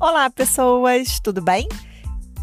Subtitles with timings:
[0.00, 1.66] Olá, pessoas, tudo bem?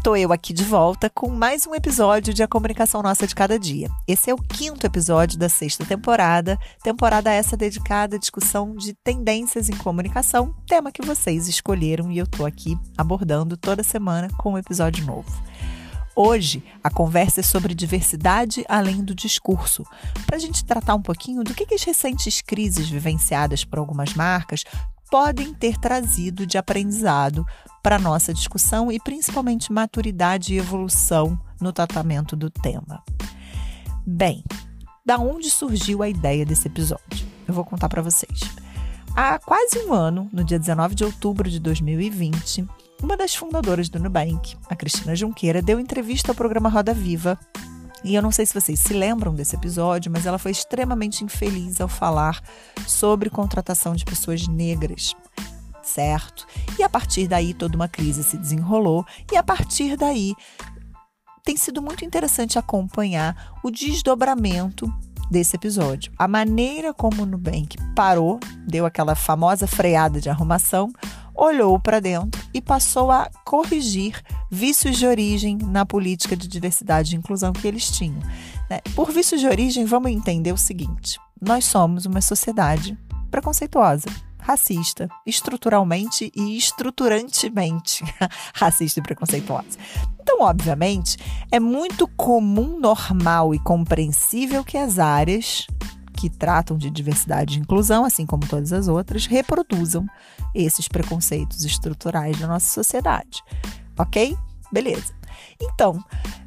[0.04, 3.58] Tô eu aqui de volta com mais um episódio de A Comunicação Nossa de Cada
[3.58, 3.88] Dia.
[4.06, 9.70] Esse é o quinto episódio da sexta temporada, temporada essa dedicada à discussão de tendências
[9.70, 14.58] em comunicação, tema que vocês escolheram e eu tô aqui abordando toda semana com um
[14.58, 15.42] episódio novo.
[16.14, 19.82] Hoje, a conversa é sobre diversidade além do discurso,
[20.26, 24.12] para a gente tratar um pouquinho do que, que as recentes crises vivenciadas por algumas
[24.12, 24.62] marcas
[25.10, 27.44] podem ter trazido de aprendizado
[27.82, 33.02] para nossa discussão e principalmente maturidade e evolução no tratamento do tema.
[34.06, 34.42] Bem,
[35.04, 37.26] da onde surgiu a ideia desse episódio?
[37.46, 38.40] Eu vou contar para vocês.
[39.14, 42.66] Há quase um ano, no dia 19 de outubro de 2020,
[43.02, 47.38] uma das fundadoras do Nubank, a Cristina Junqueira, deu entrevista ao programa Roda Viva.
[48.04, 51.80] E eu não sei se vocês se lembram desse episódio, mas ela foi extremamente infeliz
[51.80, 52.40] ao falar
[52.86, 55.14] sobre contratação de pessoas negras,
[55.82, 56.46] certo?
[56.78, 60.34] E a partir daí toda uma crise se desenrolou, e a partir daí
[61.44, 64.92] tem sido muito interessante acompanhar o desdobramento
[65.30, 66.12] desse episódio.
[66.18, 70.92] A maneira como o Nubank parou, deu aquela famosa freada de arrumação,
[71.36, 74.20] olhou para dentro e passou a corrigir
[74.50, 78.20] vícios de origem na política de diversidade e inclusão que eles tinham.
[78.70, 78.80] Né?
[78.94, 82.98] Por vícios de origem, vamos entender o seguinte: nós somos uma sociedade
[83.30, 88.04] preconceituosa, racista, estruturalmente e estruturantemente
[88.54, 89.78] racista e preconceituosa.
[90.20, 91.18] Então, obviamente,
[91.52, 95.66] é muito comum, normal e compreensível que as áreas
[96.16, 100.06] que tratam de diversidade e inclusão, assim como todas as outras, reproduzam
[100.54, 103.42] esses preconceitos estruturais da nossa sociedade.
[103.98, 104.36] Ok?
[104.72, 105.14] Beleza.
[105.60, 106.02] Então,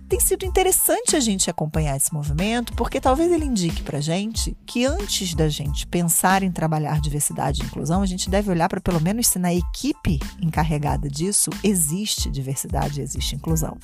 [0.09, 4.83] tem sido interessante a gente acompanhar esse movimento, porque talvez ele indique para gente que
[4.83, 8.99] antes da gente pensar em trabalhar diversidade e inclusão, a gente deve olhar para pelo
[8.99, 13.77] menos se na equipe encarregada disso existe diversidade e existe inclusão.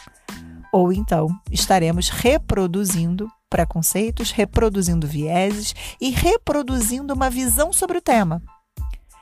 [0.74, 8.42] Ou então estaremos reproduzindo preconceitos, reproduzindo vieses e reproduzindo uma visão sobre o tema.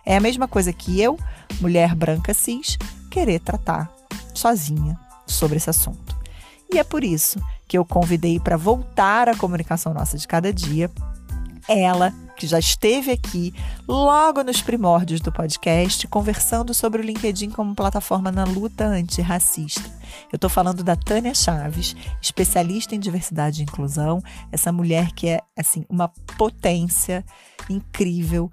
[0.03, 1.19] É a mesma coisa que eu,
[1.61, 2.75] mulher branca cis,
[3.11, 3.93] querer tratar
[4.33, 6.17] sozinha sobre esse assunto.
[6.73, 10.89] E é por isso que eu convidei para voltar à comunicação nossa de cada dia
[11.69, 13.53] ela, que já esteve aqui
[13.87, 19.89] logo nos primórdios do podcast, conversando sobre o LinkedIn como plataforma na luta antirracista.
[20.31, 25.41] Eu estou falando da Tânia Chaves, especialista em diversidade e inclusão, essa mulher que é
[25.57, 27.23] assim uma potência
[27.69, 28.51] incrível,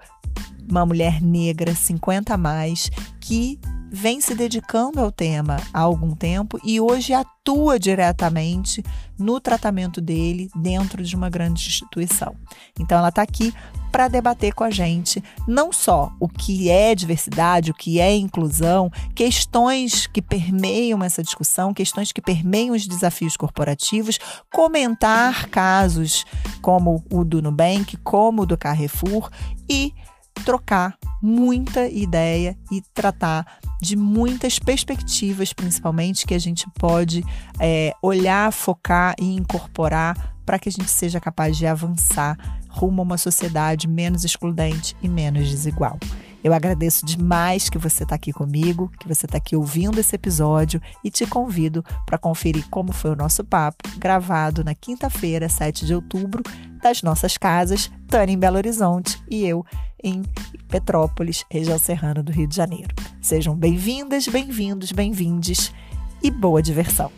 [0.68, 2.90] uma mulher negra, 50 a mais,
[3.20, 3.58] que
[3.90, 8.84] vem se dedicando ao tema há algum tempo e hoje atua diretamente
[9.18, 12.36] no tratamento dele dentro de uma grande instituição.
[12.78, 13.52] Então, ela está aqui
[13.90, 18.90] para debater com a gente não só o que é diversidade, o que é inclusão,
[19.14, 24.18] questões que permeiam essa discussão, questões que permeiam os desafios corporativos,
[24.52, 26.24] comentar casos
[26.62, 29.28] como o do Nubank, como o do Carrefour
[29.68, 29.92] e
[30.44, 37.24] trocar muita ideia e tratar de muitas perspectivas, principalmente, que a gente pode
[37.58, 42.36] é, olhar, focar e incorporar para que a gente seja capaz de avançar
[42.68, 45.98] rumo a uma sociedade menos excludente e menos desigual.
[46.42, 50.80] Eu agradeço demais que você está aqui comigo, que você está aqui ouvindo esse episódio
[51.04, 55.94] e te convido para conferir como foi o nosso papo, gravado na quinta-feira, 7 de
[55.94, 56.42] outubro,
[56.82, 59.64] das nossas casas, Tânia em Belo Horizonte e eu
[60.02, 60.22] em
[60.66, 62.94] Petrópolis, região serrana do Rio de Janeiro.
[63.20, 65.74] Sejam bem-vindas, bem-vindos, bem-vindes
[66.22, 67.12] e boa diversão!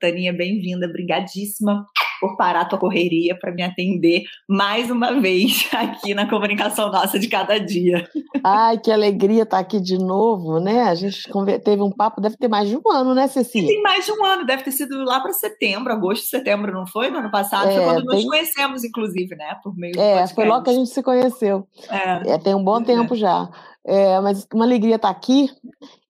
[0.00, 1.84] Taninha, bem-vinda, brigadíssima
[2.20, 7.18] por parar a tua correria para me atender mais uma vez aqui na comunicação nossa
[7.18, 8.08] de cada dia.
[8.42, 10.82] Ai, que alegria estar aqui de novo, né?
[10.84, 11.28] A gente
[11.64, 13.68] teve um papo, deve ter mais de um ano, né, Cecília?
[13.68, 17.10] Tem mais de um ano, deve ter sido lá para setembro, agosto, setembro, não foi?
[17.10, 18.16] No ano passado, é, foi quando tem...
[18.16, 19.56] nos conhecemos, inclusive, né?
[19.62, 21.66] Por meio É, foi logo que a gente se conheceu.
[21.90, 23.48] É, é tem um bom tempo já.
[23.84, 25.50] É, mas uma alegria estar aqui.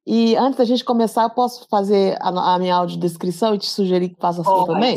[0.06, 4.08] E antes da gente começar, eu posso fazer a, a minha audiodescrição e te sugerir
[4.08, 4.96] que faça assim também?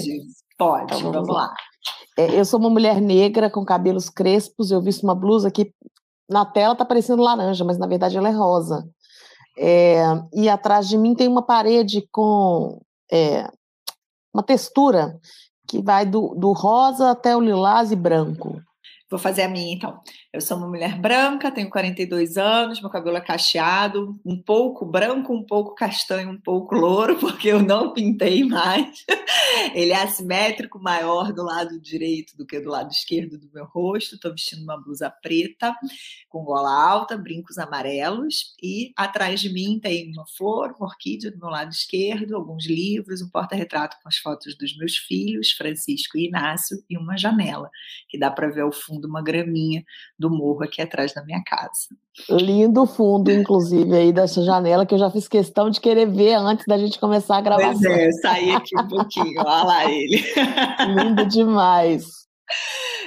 [0.61, 1.51] Pode, então, vamos lá.
[2.15, 5.73] É, eu sou uma mulher negra com cabelos crespos, eu visto uma blusa que
[6.29, 8.87] na tela tá parecendo laranja, mas na verdade ela é rosa.
[9.57, 12.79] É, e atrás de mim tem uma parede com
[13.11, 13.49] é,
[14.31, 15.19] uma textura
[15.67, 18.61] que vai do, do rosa até o lilás e branco.
[19.09, 19.99] Vou fazer a minha então.
[20.33, 25.33] Eu sou uma mulher branca, tenho 42 anos, meu cabelo é cacheado, um pouco branco,
[25.33, 29.05] um pouco castanho, um pouco louro, porque eu não pintei mais.
[29.75, 34.15] Ele é assimétrico, maior do lado direito do que do lado esquerdo do meu rosto.
[34.15, 35.75] Estou vestindo uma blusa preta,
[36.29, 41.39] com gola alta, brincos amarelos, e atrás de mim tem uma flor, uma orquídea do
[41.39, 46.27] meu lado esquerdo, alguns livros, um porta-retrato com as fotos dos meus filhos, Francisco e
[46.27, 47.69] Inácio, e uma janela,
[48.07, 49.83] que dá para ver ao fundo uma graminha
[50.21, 51.89] do morro aqui atrás da minha casa.
[52.29, 56.65] Lindo fundo, inclusive, aí dessa janela, que eu já fiz questão de querer ver antes
[56.67, 57.81] da gente começar a gravação.
[57.81, 60.23] Pois é, saí aqui um pouquinho, olha lá ele.
[60.95, 62.21] Lindo demais.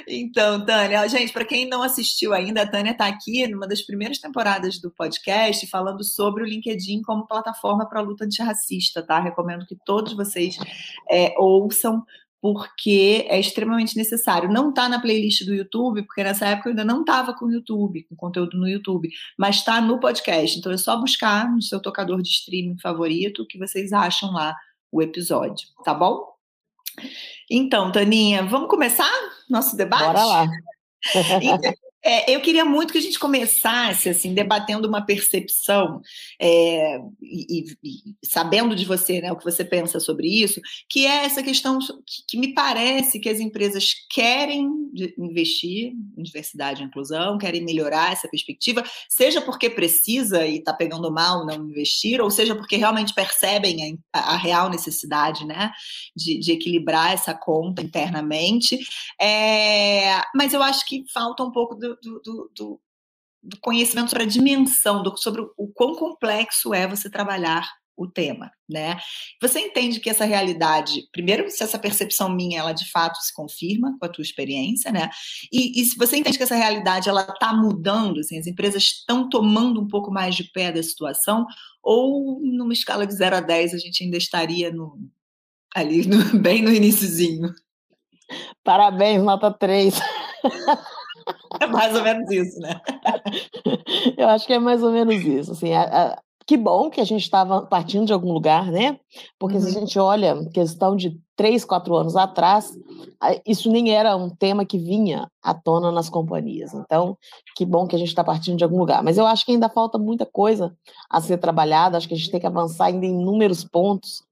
[0.07, 4.19] Então, Tânia, gente, para quem não assistiu ainda, a Tânia está aqui numa das primeiras
[4.19, 9.19] temporadas do podcast falando sobre o LinkedIn como plataforma para a luta antirracista, tá?
[9.19, 10.57] Recomendo que todos vocês
[11.09, 12.03] é, ouçam,
[12.45, 14.47] porque é extremamente necessário.
[14.47, 17.51] Não está na playlist do YouTube, porque nessa época eu ainda não estava com o
[17.51, 20.55] YouTube, com conteúdo no YouTube, mas está no podcast.
[20.55, 24.55] Então é só buscar no seu tocador de streaming favorito que vocês acham lá
[24.91, 26.23] o episódio, tá bom?
[27.49, 29.09] Então, Taninha, vamos começar
[29.49, 30.03] nosso debate?
[30.03, 30.47] Bora lá.
[31.41, 31.73] Então,
[32.05, 36.01] é, eu queria muito que a gente começasse assim debatendo uma percepção
[36.39, 41.25] é, e, e, sabendo de você, né, o que você pensa sobre isso, que é
[41.25, 44.69] essa questão que, que me parece que as empresas querem
[45.17, 51.11] investir em diversidade e inclusão, querem melhorar essa perspectiva, seja porque precisa e está pegando
[51.11, 55.71] mal não investir, ou seja porque realmente percebem a, a real necessidade, né,
[56.15, 58.77] de, de, equilibrar essa conta internamente.
[59.19, 62.81] É, mas eu acho que falta um pouco do, do, do, do,
[63.43, 68.51] do conhecimento sobre a dimensão, sobre o, o quão complexo é você trabalhar o tema,
[68.69, 68.99] né?
[69.41, 73.97] Você entende que essa realidade, primeiro, se essa percepção minha, ela de fato se confirma
[73.97, 75.09] com a tua experiência, né?
[75.51, 79.29] E, e se você entende que essa realidade, ela está mudando, assim, as empresas estão
[79.29, 81.45] tomando um pouco mais de pé da situação,
[81.81, 84.99] ou numa escala de 0 a 10 a gente ainda estaria no,
[85.73, 87.53] ali, no, bem no iníciozinho?
[88.63, 89.95] Parabéns, nota 3.
[91.59, 92.79] É mais ou menos isso, né?
[94.17, 95.53] Eu acho que é mais ou menos isso.
[95.53, 98.99] Assim, a, a, que bom que a gente estava partindo de algum lugar, né?
[99.39, 99.61] Porque uhum.
[99.61, 99.79] se a uhum.
[99.79, 102.71] gente olha questão de três, quatro anos atrás,
[103.45, 106.73] isso nem era um tema que vinha à tona nas companhias.
[106.73, 107.17] Então,
[107.55, 109.03] que bom que a gente está partindo de algum lugar.
[109.03, 110.75] Mas eu acho que ainda falta muita coisa
[111.09, 114.23] a ser trabalhada, acho que a gente tem que avançar ainda em inúmeros pontos.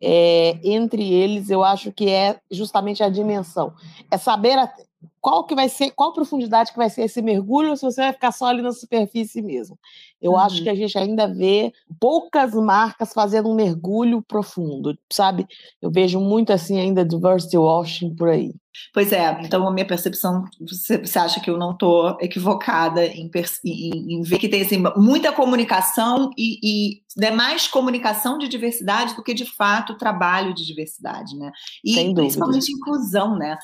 [0.00, 3.74] É, entre eles, eu acho que é justamente a dimensão.
[4.10, 4.58] É saber
[5.20, 8.32] qual que vai ser, qual profundidade que vai ser esse mergulho, se você vai ficar
[8.32, 9.78] só ali na superfície mesmo.
[10.20, 10.38] Eu uhum.
[10.38, 15.46] acho que a gente ainda vê poucas marcas fazendo um mergulho profundo, sabe?
[15.80, 18.52] Eu vejo muito assim ainda diversity washing por aí.
[18.92, 23.30] Pois é, então a minha percepção, você, você acha que eu não estou equivocada em,
[23.64, 29.14] em, em, ver que tem assim, muita comunicação e, e é mais comunicação de diversidade
[29.14, 31.50] do que de fato trabalho de diversidade, né?
[31.84, 33.58] E principalmente inclusão, né?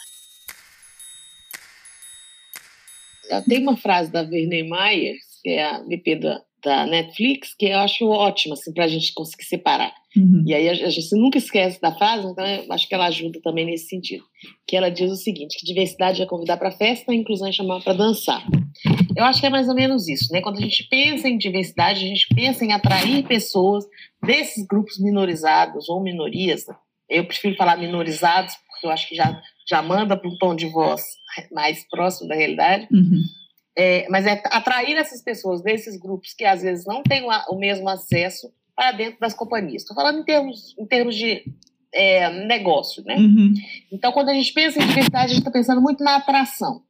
[3.48, 7.78] Tem uma frase da Verney Meyer, que é a VP da, da Netflix, que eu
[7.78, 9.92] acho ótima, assim, para a gente conseguir separar.
[10.16, 10.44] Uhum.
[10.46, 13.66] E aí a, gente nunca esquece da frase, então eu acho que ela ajuda também
[13.66, 14.22] nesse sentido.
[14.66, 17.82] Que ela diz o seguinte: que diversidade é convidar para festa, a inclusão é chamar
[17.82, 18.46] para dançar.
[19.16, 20.40] Eu acho que é mais ou menos isso, né?
[20.40, 23.84] Quando a gente pensa em diversidade, a gente pensa em atrair pessoas
[24.24, 26.66] desses grupos minorizados ou minorias.
[26.66, 26.74] Né?
[27.08, 30.66] Eu prefiro falar minorizados, porque eu acho que já, já manda para um tom de
[30.66, 31.02] voz
[31.52, 32.86] mais próximo da realidade.
[32.92, 33.22] Uhum.
[33.76, 37.88] É, mas é atrair essas pessoas desses grupos que às vezes não têm o mesmo
[37.88, 39.82] acesso para dentro das companhias.
[39.82, 41.44] Estou falando em termos, em termos de
[41.92, 43.16] é, negócio, né?
[43.16, 43.54] Uhum.
[43.90, 46.82] Então, quando a gente pensa em diversidade, a gente está pensando muito na atração,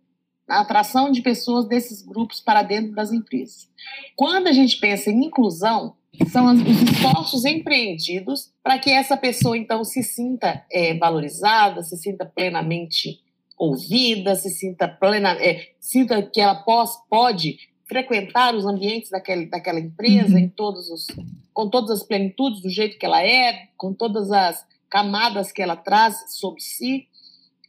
[0.48, 3.68] na atração de pessoas desses grupos para dentro das empresas.
[4.16, 5.94] Quando a gente pensa em inclusão,
[6.30, 12.24] são os esforços empreendidos para que essa pessoa, então, se sinta é, valorizada, se sinta
[12.24, 13.20] plenamente
[13.56, 19.78] ouvida, se sinta plena, é, sinta que ela pós, pode frequentar os ambientes daquele, daquela
[19.78, 20.38] empresa uhum.
[20.38, 21.06] em todos os,
[21.52, 25.76] com todas as plenitudes do jeito que ela é, com todas as camadas que ela
[25.76, 27.06] traz sobre si,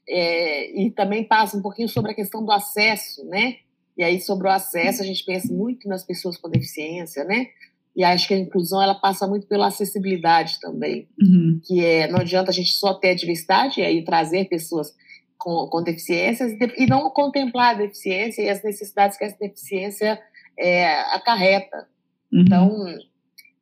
[0.08, 3.58] é, e também passa um pouquinho sobre a questão do acesso, né?
[3.98, 7.48] E aí sobre o acesso a gente pensa muito nas pessoas com deficiência, né?
[7.96, 11.62] E acho que a inclusão ela passa muito pela acessibilidade também, uhum.
[11.64, 14.94] que é não adianta a gente só ter a diversidade e aí trazer pessoas
[15.38, 20.20] com, com deficiências e não contemplar a deficiência e as necessidades que essa deficiência
[20.60, 21.88] é, acarreta.
[22.32, 22.42] Uhum.
[22.42, 22.86] Então,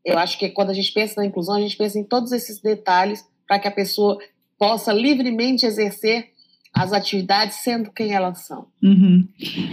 [0.03, 2.59] eu acho que quando a gente pensa na inclusão, a gente pensa em todos esses
[2.59, 4.17] detalhes para que a pessoa
[4.57, 6.32] possa livremente exercer
[6.73, 8.65] as atividades sendo quem elas são.
[8.81, 9.27] Uhum.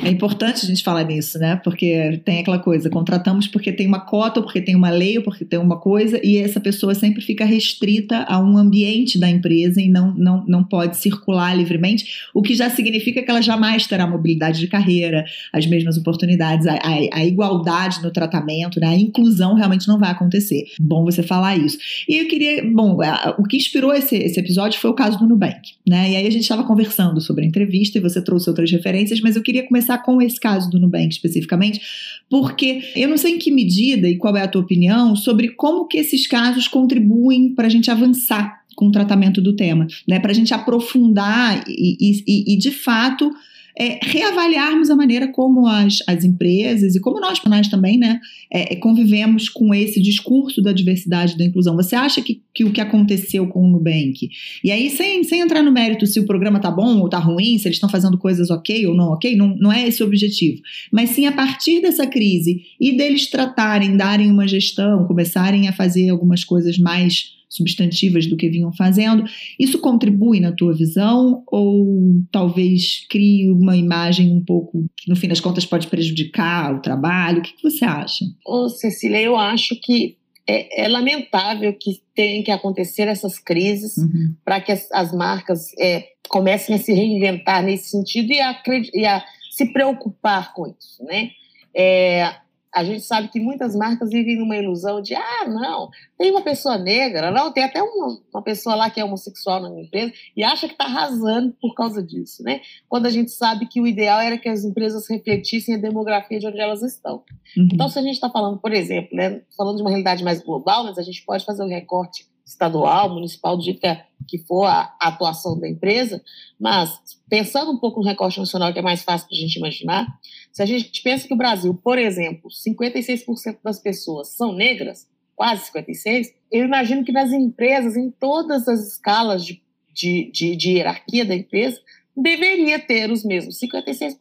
[0.05, 1.57] É importante a gente falar nisso, né?
[1.65, 5.25] Porque tem aquela coisa, contratamos porque tem uma cota, ou porque tem uma lei, ou
[5.25, 9.81] porque tem uma coisa, e essa pessoa sempre fica restrita a um ambiente da empresa
[9.81, 14.07] e não, não, não pode circular livremente, o que já significa que ela jamais terá
[14.07, 18.89] mobilidade de carreira, as mesmas oportunidades, a, a, a igualdade no tratamento, né?
[18.89, 20.67] a inclusão realmente não vai acontecer.
[20.79, 21.79] Bom você falar isso.
[22.07, 22.99] E eu queria, bom,
[23.39, 26.11] o que inspirou esse, esse episódio foi o caso do Nubank, né?
[26.11, 29.21] E aí a gente estava conversando conversando sobre a entrevista e você trouxe outras referências,
[29.21, 31.81] mas eu queria começar com esse caso do Nubank especificamente,
[32.29, 35.87] porque eu não sei em que medida e qual é a tua opinião sobre como
[35.87, 40.19] que esses casos contribuem para a gente avançar com o tratamento do tema, né?
[40.19, 43.31] Para a gente aprofundar e, e, e de fato
[43.79, 48.21] é, reavaliarmos a maneira como as, as empresas e como nós, nós também, né,
[48.53, 51.77] é, é, convivemos com esse discurso da diversidade e da inclusão.
[51.77, 54.29] Você acha que, que o que aconteceu com o Nubank,
[54.63, 57.59] e aí sem, sem entrar no mérito se o programa tá bom ou tá ruim,
[57.59, 60.61] se eles estão fazendo coisas ok ou não ok, não, não é esse o objetivo,
[60.93, 66.11] mas sim a partir dessa crise e deles tratarem, darem uma gestão, começarem a fazer
[66.11, 69.25] algumas coisas mais substantivas do que vinham fazendo.
[69.59, 75.27] Isso contribui na tua visão ou talvez crie uma imagem um pouco que no fim
[75.27, 77.41] das contas pode prejudicar o trabalho?
[77.41, 78.25] O que, que você acha?
[78.47, 80.17] Ô, Cecília, eu acho que
[80.47, 84.35] é, é, lamentável que tenham que acontecer essas crises uhum.
[84.45, 88.63] para que as, as marcas é, comecem a se reinventar nesse sentido e a,
[88.95, 91.31] e a se preocupar com isso, né?
[91.75, 92.35] É,
[92.73, 96.79] a gente sabe que muitas marcas vivem numa ilusão de, ah, não, tem uma pessoa
[96.79, 100.45] negra, não, tem até uma, uma pessoa lá que é homossexual na minha empresa e
[100.45, 102.61] acha que está arrasando por causa disso, né?
[102.89, 106.47] Quando a gente sabe que o ideal era que as empresas refletissem a demografia de
[106.47, 107.25] onde elas estão.
[107.57, 107.69] Uhum.
[107.73, 110.85] Então, se a gente está falando, por exemplo, né, falando de uma realidade mais global,
[110.85, 114.65] mas a gente pode fazer um recorte estadual, municipal, do jeito que, é, que for
[114.65, 116.23] a, atuação da empresa,
[116.59, 116.91] mas
[117.29, 120.07] pensando um pouco no recorte nacional, que é mais fácil para a gente imaginar,
[120.53, 125.71] se a gente pensa que o Brasil, por exemplo, 56% das pessoas são negras, quase
[125.71, 131.25] 56%, eu imagino que nas empresas, em todas as escalas de, de, de, de hierarquia
[131.25, 131.81] da empresa,
[132.23, 134.17] deveria ter os mesmos 56%.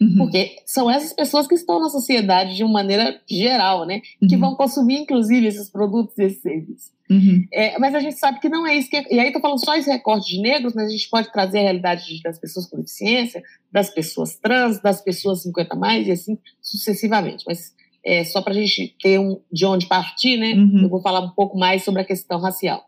[0.00, 0.16] Uhum.
[0.18, 4.00] Porque são essas pessoas que estão na sociedade de uma maneira geral, né?
[4.20, 4.28] Uhum.
[4.28, 6.92] Que vão consumir, inclusive, esses produtos e esses serviços.
[7.10, 7.46] Uhum.
[7.52, 8.96] É, mas a gente sabe que não é isso que.
[8.96, 11.58] É, e aí estou falando só esse recorte de negros, mas a gente pode trazer
[11.58, 16.38] a realidade das pessoas com deficiência, das pessoas trans, das pessoas 50 mais e assim
[16.60, 17.44] sucessivamente.
[17.46, 17.74] Mas
[18.04, 20.54] é, só para a gente ter um, de onde partir, né?
[20.54, 20.82] Uhum.
[20.82, 22.84] Eu vou falar um pouco mais sobre a questão racial.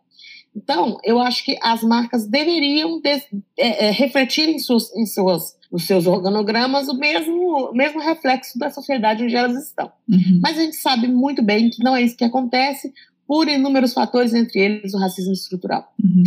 [0.54, 3.11] Então, eu acho que as marcas deveriam de,
[3.58, 8.58] é, é, refletir em, suas, em suas, nos seus organogramas o mesmo, o mesmo reflexo
[8.58, 9.90] da sociedade onde elas estão.
[10.08, 10.40] Uhum.
[10.40, 12.92] Mas a gente sabe muito bem que não é isso que acontece
[13.26, 15.92] por inúmeros fatores, entre eles o racismo estrutural.
[16.02, 16.23] Uhum.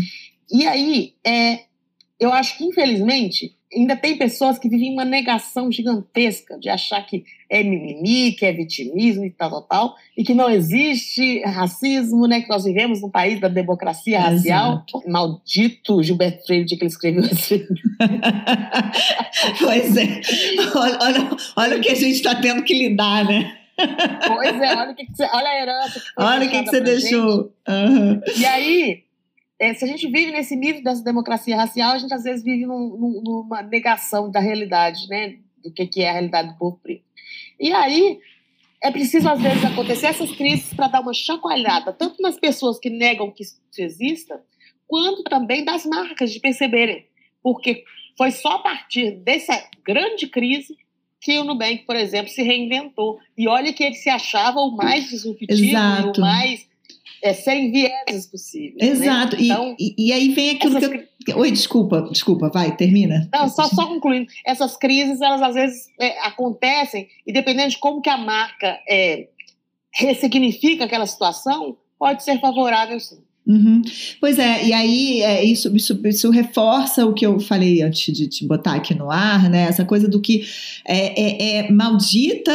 [0.51, 1.61] E aí, é,
[2.19, 7.23] eu acho que, infelizmente, ainda tem pessoas que vivem uma negação gigantesca de achar que
[7.49, 12.41] é mimimi, que é vitimismo e tal, tal, tal, e que não existe racismo, né?
[12.41, 14.83] Que nós vivemos num país da democracia racial.
[14.87, 15.03] Exato.
[15.07, 17.67] Maldito Gilberto Freire, de que ele escreveu esse
[19.59, 20.21] Pois é.
[20.75, 23.57] Olha, olha, olha o que a gente está tendo que lidar, né?
[24.27, 25.99] Pois é, olha, o que, que você, olha a herança.
[25.99, 27.53] Que olha o que, que você deixou.
[27.67, 28.21] Uhum.
[28.35, 29.03] E aí,
[29.59, 32.65] é, se a gente vive nesse mito dessa democracia racial, a gente às vezes vive
[32.65, 35.37] num, numa negação da realidade, né?
[35.63, 37.03] Do que, que é a realidade do povo preto.
[37.59, 38.19] E aí,
[38.81, 42.89] é preciso às vezes acontecer essas crises para dar uma chacoalhada, tanto nas pessoas que
[42.89, 44.39] negam que isso exista,
[44.87, 47.07] quanto também das marcas de perceberem.
[47.41, 47.83] Porque
[48.15, 50.77] foi só a partir dessa grande crise
[51.19, 53.19] que o Nubank, por exemplo, se reinventou.
[53.35, 56.19] E olha que ele se achava o mais disruptivo, Exato.
[56.19, 56.67] o mais
[57.21, 58.99] é, sem vieses possíveis.
[58.99, 59.05] Né?
[59.05, 59.35] Exato.
[59.35, 59.43] Né?
[59.43, 60.89] Então, e, e, aí vem aquilo essas...
[60.89, 61.37] que eu...
[61.37, 63.27] Oi, desculpa, desculpa, vai, termina.
[63.33, 64.27] Não, só, só concluindo.
[64.45, 69.27] Essas crises, elas às vezes é, acontecem e dependendo de como que a marca é,
[69.93, 73.17] ressignifica aquela situação, pode ser favorável sim.
[73.47, 73.81] Uhum.
[74.19, 78.27] Pois é, e aí é, isso, isso, isso, reforça o que eu falei antes de
[78.27, 79.63] te botar aqui no ar, né?
[79.63, 80.45] Essa coisa do que
[80.85, 82.51] é, é, é maldita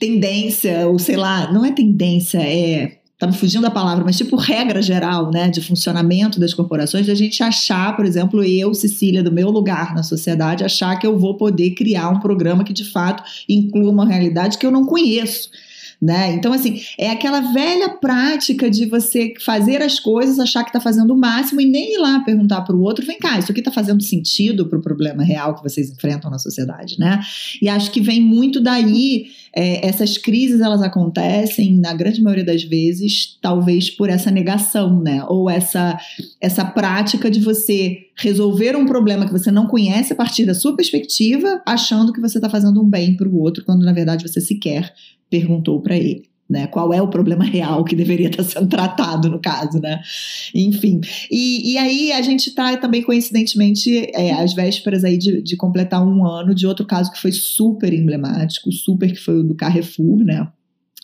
[0.00, 4.34] tendência, ou sei lá, não é tendência, é tá me fugindo a palavra, mas tipo
[4.34, 9.30] regra geral, né, de funcionamento das corporações, a gente achar, por exemplo, eu, Cecília, do
[9.30, 13.22] meu lugar na sociedade, achar que eu vou poder criar um programa que de fato
[13.48, 15.50] inclua uma realidade que eu não conheço.
[16.02, 16.32] Né?
[16.32, 21.14] Então, assim, é aquela velha prática de você fazer as coisas, achar que está fazendo
[21.14, 23.70] o máximo e nem ir lá perguntar para o outro: vem cá, isso aqui está
[23.70, 27.20] fazendo sentido para o problema real que vocês enfrentam na sociedade, né?
[27.60, 29.26] E acho que vem muito daí.
[29.54, 35.22] É, essas crises elas acontecem na grande maioria das vezes, talvez por essa negação, né?
[35.28, 36.00] Ou essa
[36.40, 40.74] essa prática de você resolver um problema que você não conhece a partir da sua
[40.74, 44.40] perspectiva, achando que você está fazendo um bem para o outro, quando na verdade você
[44.40, 44.92] sequer
[45.32, 46.30] perguntou para ele.
[46.50, 50.02] Né, qual é o problema real que deveria estar sendo tratado no caso, né?
[50.54, 51.00] Enfim.
[51.30, 56.06] E, e aí a gente está também, coincidentemente, é, às vésperas aí de, de, completar
[56.06, 60.18] um ano de outro caso que foi super emblemático, super que foi o do Carrefour,
[60.18, 60.46] né?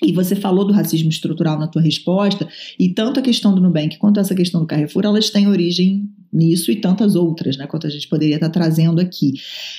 [0.02, 2.46] E você falou do racismo estrutural na tua resposta,
[2.78, 6.70] e tanto a questão do Nubank quanto essa questão do Carrefour, elas têm origem nisso
[6.70, 7.66] e tantas outras, né?
[7.66, 9.32] Quanto a gente poderia estar trazendo aqui.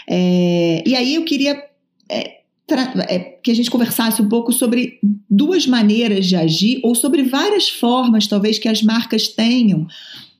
[0.10, 1.56] É, e aí eu queria
[2.10, 2.39] é,
[3.44, 5.00] que a gente conversasse um pouco sobre
[5.30, 9.88] duas maneiras de agir, ou sobre várias formas, talvez, que as marcas tenham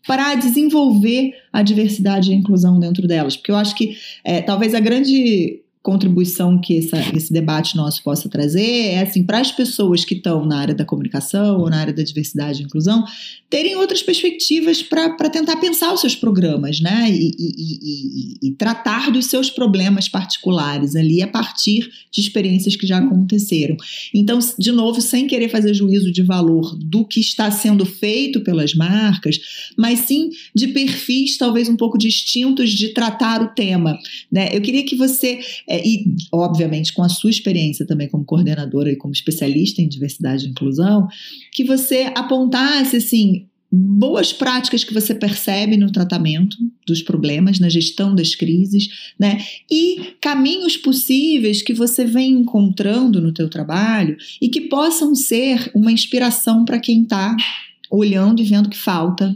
[0.08, 3.38] para desenvolver a diversidade e a inclusão dentro delas.
[3.38, 8.30] Porque eu acho que é, talvez a grande contribuição que essa, esse debate nosso possa
[8.30, 11.92] trazer é assim para as pessoas que estão na área da comunicação ou na área
[11.92, 13.04] da diversidade e inclusão
[13.50, 17.10] terem outras perspectivas para tentar pensar os seus programas, né?
[17.10, 22.86] E, e, e, e, tratar dos seus problemas particulares ali a partir de experiências que
[22.86, 23.76] já aconteceram.
[24.14, 28.76] Então, de novo, sem querer fazer juízo de valor do que está sendo feito pelas
[28.76, 29.40] marcas,
[29.76, 33.98] mas sim de perfis talvez um pouco distintos de tratar o tema.
[34.32, 34.50] Né?
[34.54, 38.96] Eu queria que você é, e, obviamente, com a sua experiência também como coordenadora e
[38.96, 41.08] como especialista em diversidade e inclusão,
[41.52, 46.58] que você apontasse, assim, boas práticas que você percebe no tratamento
[46.88, 49.38] dos problemas, na gestão das crises, né?
[49.70, 55.92] E caminhos possíveis que você vem encontrando no teu trabalho e que possam ser uma
[55.92, 57.36] inspiração para quem está
[57.92, 59.34] olhando e vendo que falta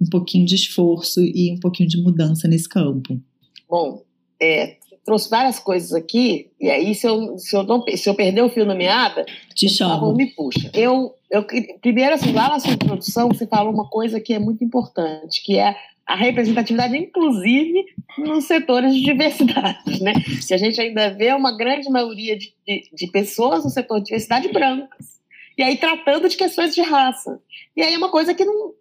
[0.00, 3.20] um pouquinho de esforço e um pouquinho de mudança nesse campo.
[3.68, 4.02] Bom,
[4.40, 8.42] é, trouxe várias coisas aqui, e aí se eu, se eu, não, se eu perder
[8.42, 10.14] o fio na meada, te chamo.
[10.14, 10.70] me puxa.
[10.74, 11.44] Eu, eu,
[11.80, 15.58] primeiro, assim, lá na sua introdução, você falou uma coisa que é muito importante, que
[15.58, 17.84] é a representatividade, inclusive
[18.18, 20.12] nos setores de diversidade, né?
[20.46, 24.06] Que a gente ainda vê uma grande maioria de, de, de pessoas no setor de
[24.06, 25.20] diversidade brancas.
[25.56, 27.40] E aí tratando de questões de raça.
[27.76, 28.72] E aí é uma coisa que não,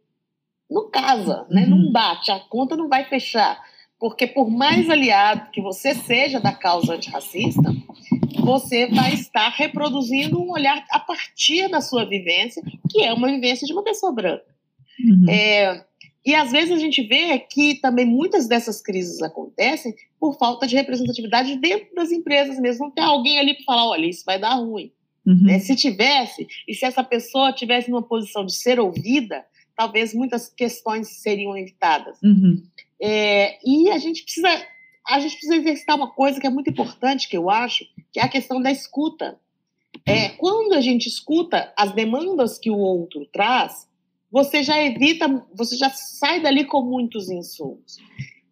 [0.70, 1.64] não casa, né?
[1.64, 1.70] Uhum.
[1.70, 3.62] Não bate, a conta não vai fechar.
[4.02, 7.72] Porque por mais aliado que você seja da causa antirracista,
[8.44, 13.68] você vai estar reproduzindo um olhar a partir da sua vivência, que é uma vivência
[13.68, 14.44] de uma pessoa branca.
[15.06, 15.30] Uhum.
[15.30, 15.86] É,
[16.26, 20.76] e às vezes a gente vê que também muitas dessas crises acontecem por falta de
[20.76, 22.86] representatividade dentro das empresas mesmo.
[22.86, 24.92] Não tem alguém ali para falar, olha, isso vai dar ruim.
[25.28, 25.48] Uhum.
[25.48, 30.50] É, se tivesse, e se essa pessoa tivesse numa posição de ser ouvida, talvez muitas
[30.50, 32.18] questões seriam evitadas.
[32.24, 32.64] Uhum.
[33.02, 34.48] É, e a gente precisa
[35.08, 38.24] a gente precisa exercitar uma coisa que é muito importante, que eu acho, que é
[38.24, 39.40] a questão da escuta.
[40.06, 43.90] É, quando a gente escuta as demandas que o outro traz,
[44.32, 47.98] você já evita, você já sai dali com muitos insumos.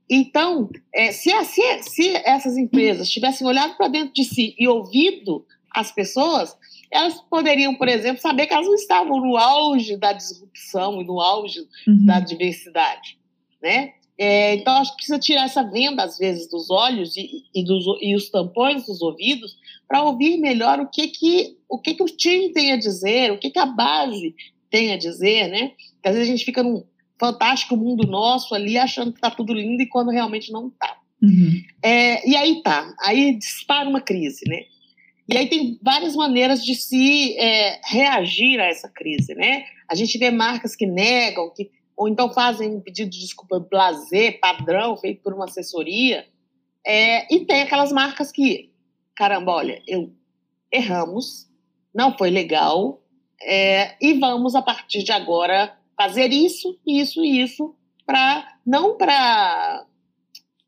[0.09, 5.45] Então, é, se, se, se essas empresas tivessem olhado para dentro de si e ouvido
[5.71, 6.57] as pessoas,
[6.91, 11.21] elas poderiam, por exemplo, saber que elas não estavam no auge da disrupção e no
[11.21, 12.05] auge uhum.
[12.05, 13.19] da diversidade,
[13.61, 13.93] né?
[14.21, 17.85] É, então, acho que precisa tirar essa venda, às vezes, dos olhos e, e, dos,
[18.01, 19.55] e os tampões dos ouvidos
[19.87, 23.37] para ouvir melhor o que, que, o que, que o time tem a dizer, o
[23.37, 24.35] que, que a base
[24.69, 25.71] tem a dizer, né?
[25.93, 26.83] Porque às vezes a gente fica num
[27.17, 30.97] fantástico mundo nosso ali, achando que está tudo lindo e quando realmente não está.
[31.23, 31.63] Uhum.
[31.81, 34.63] É, e aí tá, aí dispara uma crise, né?
[35.29, 39.63] E aí tem várias maneiras de se é, reagir a essa crise, né?
[39.87, 44.39] A gente vê marcas que negam, que ou então fazem um pedido de desculpa blazer,
[44.39, 46.25] padrão, feito por uma assessoria.
[46.87, 48.71] É, e tem aquelas marcas que,
[49.13, 50.09] caramba, olha, eu
[50.71, 51.49] erramos,
[51.93, 53.03] não foi legal,
[53.41, 59.85] é, e vamos a partir de agora fazer isso, isso e isso, para não para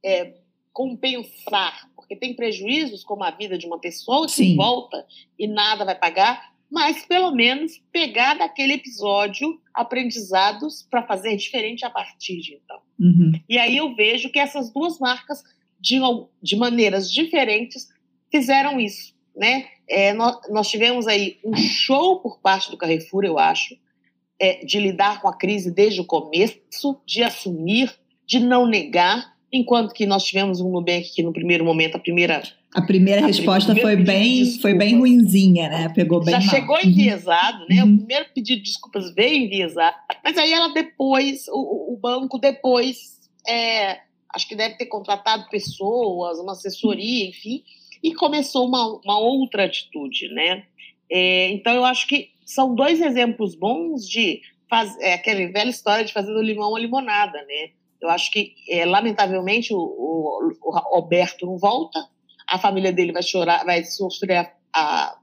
[0.04, 0.34] é,
[0.74, 4.58] compensar, porque tem prejuízos como a vida de uma pessoa que Sim.
[4.58, 5.08] volta
[5.40, 11.90] e nada vai pagar, mas pelo menos pegar daquele episódio aprendizados para fazer diferente a
[11.90, 12.80] partir de então.
[12.98, 13.34] Uhum.
[13.50, 15.44] E aí eu vejo que essas duas marcas,
[15.78, 16.00] de,
[16.42, 17.90] de maneiras diferentes,
[18.32, 19.14] fizeram isso.
[19.36, 19.68] Né?
[19.88, 23.76] É, nós, nós, tivemos aí um show por parte do Carrefour, eu acho,
[24.40, 26.60] é, de lidar com a crise desde o começo,
[27.06, 27.94] de assumir,
[28.26, 32.42] de não negar, enquanto que nós tivemos um Nubank que no primeiro momento, a primeira...
[32.74, 35.90] A primeira a resposta foi bem, de foi bem ruinzinha, né?
[35.94, 36.50] Pegou bem Já mal.
[36.50, 36.90] chegou Uhum.
[36.90, 37.84] enviesado, né?
[37.84, 37.96] Uhum.
[37.96, 43.20] O primeiro pedido de desculpas veio enviesado, mas aí ela depois, o, o banco depois,
[43.46, 44.00] é,
[44.34, 47.62] acho que deve ter contratado pessoas, uma assessoria, enfim,
[48.02, 50.64] e começou uma, uma outra atitude, né?
[51.12, 56.06] É, então eu acho que são dois exemplos bons de faz, é, aquela velha história
[56.06, 57.72] de fazer do limão a limonada, né?
[58.02, 62.00] Eu acho que, é, lamentavelmente, o, o, o Roberto não volta,
[62.48, 65.18] a família dele vai chorar, vai sofrer a, a,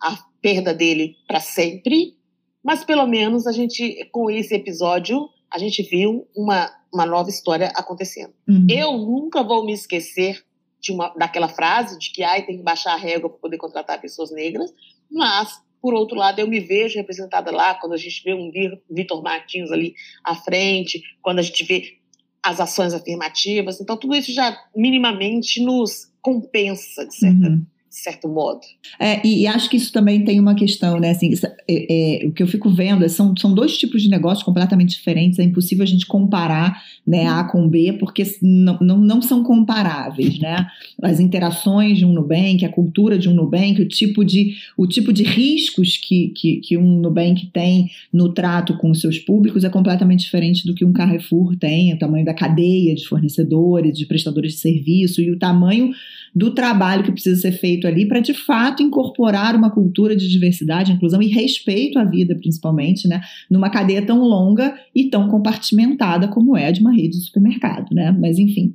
[0.00, 2.16] a perda dele para sempre,
[2.64, 7.68] mas pelo menos a gente, com esse episódio, a gente viu uma, uma nova história
[7.74, 8.32] acontecendo.
[8.48, 8.66] Uhum.
[8.70, 10.44] Eu nunca vou me esquecer
[10.80, 14.00] de uma, daquela frase de que ai, tem que baixar a régua para poder contratar
[14.00, 14.72] pessoas negras,
[15.10, 18.50] mas, por outro lado, eu me vejo representada lá quando a gente vê um
[18.90, 21.98] Vitor Martins ali à frente, quando a gente vê
[22.44, 23.80] as ações afirmativas.
[23.80, 27.66] Então, tudo isso já minimamente nos compensa, de certa, Uhum.
[27.92, 28.60] De certo modo.
[28.98, 31.10] É, e, e acho que isso também tem uma questão, né?
[31.10, 34.08] Assim, isso- é- é, o que eu fico vendo é, são, são dois tipos de
[34.08, 35.38] negócios completamente diferentes.
[35.38, 40.38] É impossível a gente comparar né, A com B, porque não, não, não são comparáveis,
[40.38, 40.66] né?
[41.02, 45.12] As interações de um Nubank, a cultura de um Nubank, o tipo de, o tipo
[45.12, 49.68] de riscos que, que, que um Nubank tem no trato com os seus públicos é
[49.68, 54.52] completamente diferente do que um Carrefour tem, o tamanho da cadeia de fornecedores, de prestadores
[54.54, 55.90] de serviço e o tamanho
[56.34, 60.92] do trabalho que precisa ser feito ali para de fato incorporar uma cultura de diversidade,
[60.92, 66.56] inclusão e respeito à vida, principalmente, né, numa cadeia tão longa e tão compartimentada como
[66.56, 68.10] é a de uma rede de supermercado, né?
[68.18, 68.74] Mas enfim,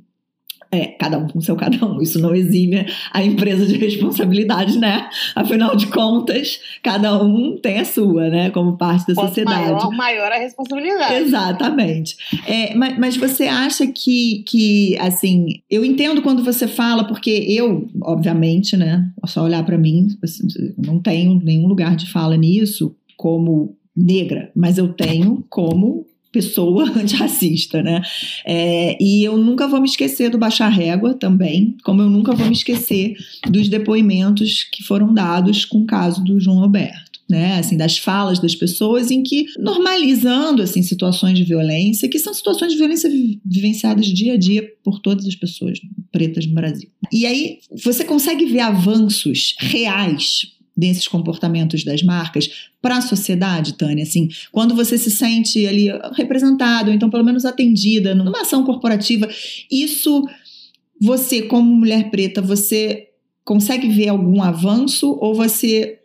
[0.70, 2.00] é, cada um com seu cada um.
[2.00, 5.08] Isso não exime a empresa de responsabilidade, né?
[5.34, 8.50] Afinal de contas, cada um tem a sua, né?
[8.50, 9.72] Como parte da Quanto sociedade.
[9.72, 11.14] maior, maior a responsabilidade.
[11.14, 12.16] Exatamente.
[12.46, 17.88] É, mas, mas você acha que, que, assim, eu entendo quando você fala, porque eu,
[18.02, 23.76] obviamente, né, só olhar para mim, assim, não tenho nenhum lugar de fala nisso como
[23.96, 28.02] negra, mas eu tenho como pessoa antirracista, né?
[28.46, 32.46] É, e eu nunca vou me esquecer do Baixar Régua também, como eu nunca vou
[32.46, 33.14] me esquecer
[33.48, 38.38] dos depoimentos que foram dados com o caso do João Roberto né, assim, das falas
[38.38, 43.38] das pessoas em que normalizando assim situações de violência, que são situações de violência vi
[43.44, 45.78] vivenciadas dia a dia por todas as pessoas
[46.10, 46.88] pretas no Brasil.
[47.12, 54.04] E aí você consegue ver avanços reais desses comportamentos das marcas para a sociedade, Tânia,
[54.04, 59.28] assim, quando você se sente ali representado, ou então pelo menos atendida numa ação corporativa,
[59.68, 60.24] isso
[61.00, 63.08] você como mulher preta, você
[63.44, 65.98] consegue ver algum avanço ou você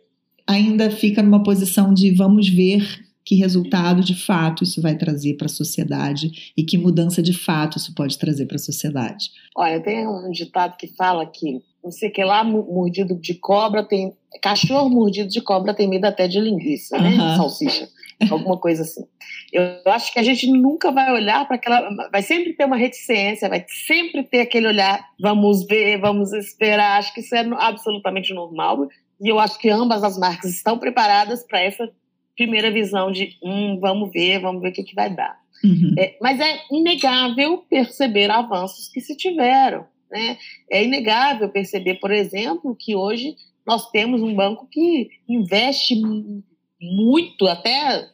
[0.44, 5.46] ainda fica numa posição de vamos ver que resultado de fato isso vai trazer para
[5.46, 9.30] a sociedade e que mudança de fato isso pode trazer para a sociedade.
[9.56, 14.12] Olha, tem um ditado que fala que não sei que lá mordido de cobra tem
[14.42, 17.10] cachorro mordido de cobra tem medo até de linguiça, né?
[17.10, 17.36] Uhum.
[17.36, 17.88] Salsicha,
[18.30, 19.04] alguma coisa assim.
[19.52, 23.48] Eu acho que a gente nunca vai olhar para aquela, vai sempre ter uma reticência,
[23.48, 26.98] vai sempre ter aquele olhar, vamos ver, vamos esperar.
[26.98, 28.88] Acho que isso é absolutamente normal.
[29.20, 31.88] E eu acho que ambas as marcas estão preparadas para essa
[32.36, 35.38] primeira visão de hum, vamos ver, vamos ver o que, que vai dar.
[35.62, 35.94] Uhum.
[35.98, 39.86] É, mas é inegável perceber avanços que se tiveram.
[40.10, 40.36] Né?
[40.70, 45.94] É inegável perceber, por exemplo, que hoje nós temos um banco que investe
[46.80, 48.08] muito, até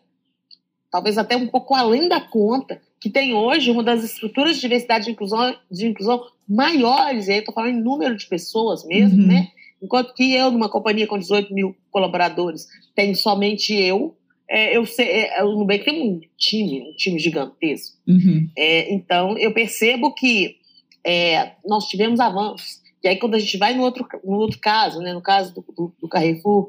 [0.90, 5.09] talvez até um pouco além da conta, que tem hoje uma das estruturas de diversidade
[5.09, 9.28] e inclusão, de inclusão maiores, e aí estou falando em número de pessoas mesmo, Uhum.
[9.28, 9.48] né?
[9.83, 14.16] Enquanto que eu, numa companhia com 18 mil colaboradores, tenho somente eu,
[14.49, 17.97] é, eu sei, é, o Nubank tem um time, um time gigantesco.
[18.07, 18.51] Uhum.
[18.59, 20.57] É, então, eu percebo que
[21.07, 22.81] é, nós tivemos avanços.
[23.03, 25.64] E aí, quando a gente vai no outro, no outro caso, né, no caso do,
[25.75, 26.69] do, do Carrefour,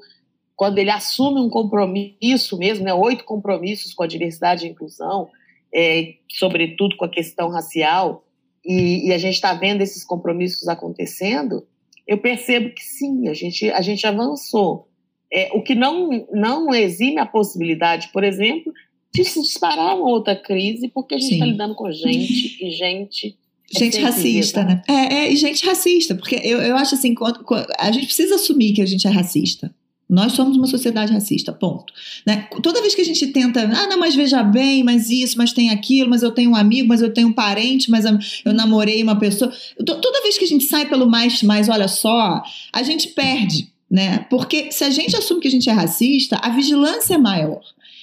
[0.55, 5.29] quando ele assume um compromisso mesmo, né, oito compromissos com a diversidade e a inclusão,
[5.73, 8.23] é, sobretudo com a questão racial,
[8.63, 11.65] e, e a gente está vendo esses compromissos acontecendo,
[12.07, 14.87] eu percebo que sim, a gente, a gente avançou.
[15.33, 18.73] É, o que não, não exime a possibilidade, por exemplo,
[19.13, 23.37] de se disparar uma outra crise, porque a gente está lidando com gente e gente.
[23.69, 24.81] Gente é racista, né?
[24.87, 28.35] É, é, e gente racista, porque eu, eu acho assim, quando, quando, a gente precisa
[28.35, 29.73] assumir que a gente é racista.
[30.11, 31.93] Nós somos uma sociedade racista, ponto.
[32.27, 32.49] Né?
[32.61, 35.69] Toda vez que a gente tenta, ah, não, mas veja bem, mas isso, mas tem
[35.69, 38.03] aquilo, mas eu tenho um amigo, mas eu tenho um parente, mas
[38.43, 39.49] eu namorei uma pessoa.
[39.85, 42.43] Toda vez que a gente sai pelo mais, mais olha só,
[42.73, 44.25] a gente perde, né?
[44.29, 47.61] Porque se a gente assume que a gente é racista, a vigilância é maior.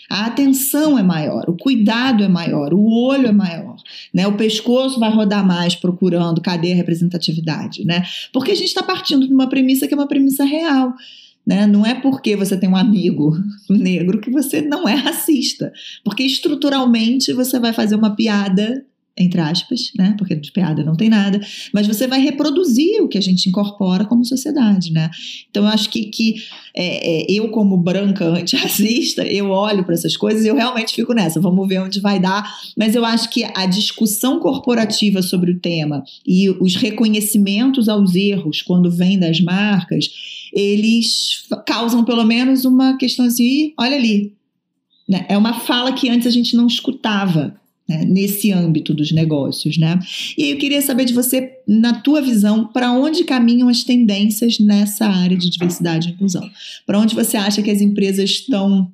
[0.08, 3.76] A atenção é maior, o cuidado é maior, o olho é maior,
[4.14, 4.26] né?
[4.26, 8.02] O pescoço vai rodar mais procurando cadê a representatividade, né?
[8.32, 10.94] Porque a gente está partindo de uma premissa que é uma premissa real.
[11.48, 11.66] Né?
[11.66, 13.34] Não é porque você tem um amigo
[13.70, 15.72] negro que você não é racista.
[16.04, 18.84] Porque estruturalmente você vai fazer uma piada
[19.18, 20.14] entre aspas, né?
[20.16, 21.40] Porque de piada não tem nada,
[21.72, 25.10] mas você vai reproduzir o que a gente incorpora como sociedade, né?
[25.50, 26.36] Então eu acho que, que
[26.74, 31.12] é, é, eu, como branca antirracista, eu olho para essas coisas e eu realmente fico
[31.12, 32.48] nessa, vamos ver onde vai dar.
[32.76, 38.62] Mas eu acho que a discussão corporativa sobre o tema e os reconhecimentos aos erros
[38.62, 40.08] quando vêm das marcas,
[40.52, 44.32] eles causam pelo menos uma questão assim, olha ali.
[45.08, 45.24] Né?
[45.28, 49.98] É uma fala que antes a gente não escutava né, nesse âmbito dos negócios, né?
[50.36, 54.58] E aí eu queria saber de você, na tua visão, para onde caminham as tendências
[54.58, 56.48] nessa área de diversidade e inclusão?
[56.86, 58.92] Para onde você acha que as empresas estão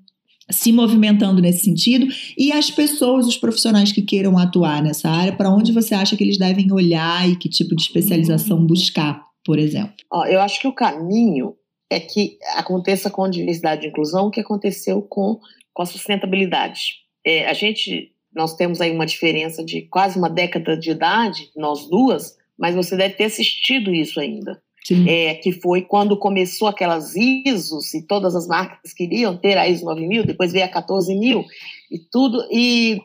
[0.51, 5.51] se movimentando nesse sentido e as pessoas, os profissionais que queiram atuar nessa área, para
[5.51, 9.95] onde você acha que eles devem olhar e que tipo de especialização buscar, por exemplo?
[10.29, 11.55] Eu acho que o caminho
[11.91, 15.39] é que aconteça com diversidade e inclusão o que aconteceu com,
[15.73, 17.03] com a sustentabilidade.
[17.25, 21.89] É, a gente nós temos aí uma diferença de quase uma década de idade, nós
[21.89, 24.61] duas, mas você deve ter assistido isso ainda.
[25.09, 29.87] É, que foi quando começou aquelas ISOs e todas as marcas queriam ter a ISO
[29.87, 31.43] 9000, depois veio a 14000
[31.91, 33.01] e tudo, e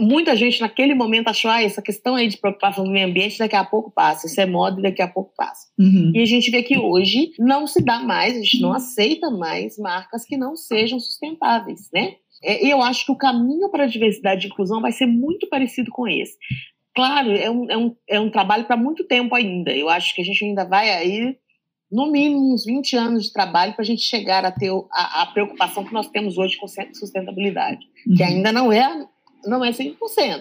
[0.00, 3.38] muita gente naquele momento achou, ah, essa questão aí de preocupação com o meio ambiente
[3.38, 5.68] daqui a pouco passa, isso é moda e daqui a pouco passa.
[5.78, 6.12] Uhum.
[6.14, 9.78] E a gente vê que hoje não se dá mais, a gente não aceita mais
[9.78, 12.16] marcas que não sejam sustentáveis, né?
[12.42, 15.90] É, eu acho que o caminho para a diversidade e inclusão vai ser muito parecido
[15.90, 16.36] com esse.
[16.94, 19.72] Claro, é um, é um, é um trabalho para muito tempo ainda.
[19.72, 21.36] Eu acho que a gente ainda vai aí,
[21.90, 25.26] no mínimo, uns 20 anos de trabalho para a gente chegar a ter a, a,
[25.26, 28.14] preocupação que nós temos hoje com sustentabilidade, uhum.
[28.14, 29.06] que ainda não é
[29.44, 29.96] não é 100%,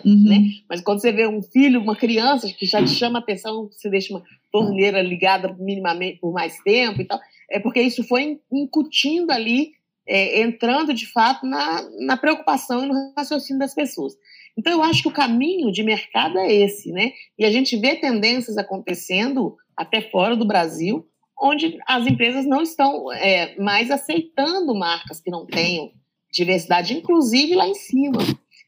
[0.05, 0.23] uhum.
[0.27, 0.43] né?
[0.69, 4.13] Mas quando você vê um filho, uma criança que já te chama atenção, você deixa
[4.13, 9.71] uma torneira ligada minimamente por mais tempo e tal, é porque isso foi incutindo ali
[10.07, 14.13] é, entrando de fato na, na preocupação e no raciocínio das pessoas.
[14.57, 17.11] Então, eu acho que o caminho de mercado é esse, né?
[17.39, 21.05] E a gente vê tendências acontecendo até fora do Brasil,
[21.41, 25.91] onde as empresas não estão é, mais aceitando marcas que não tenham
[26.31, 28.19] diversidade, inclusive lá em cima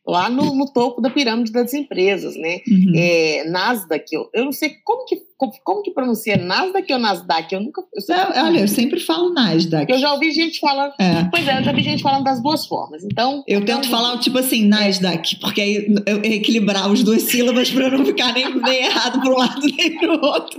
[0.05, 2.59] lá no, no, topo da pirâmide das empresas, né?
[2.67, 2.93] Uhum.
[2.95, 7.53] É, Nasdaq, eu, eu não sei como que, como, como, que pronuncia Nasdaq ou Nasdaq,
[7.53, 7.81] eu nunca...
[7.81, 9.89] Eu não, olha, eu sempre falo Nasdaq.
[9.89, 10.93] Eu já ouvi gente falando...
[10.99, 11.23] É.
[11.31, 13.43] Pois é, eu já vi gente falando das duas formas, então...
[13.47, 17.89] Eu então, tento falar, tipo assim, Nasdaq, porque aí eu equilibrar as duas sílabas para
[17.89, 20.57] não ficar nem, nem errado para um lado nem para o outro.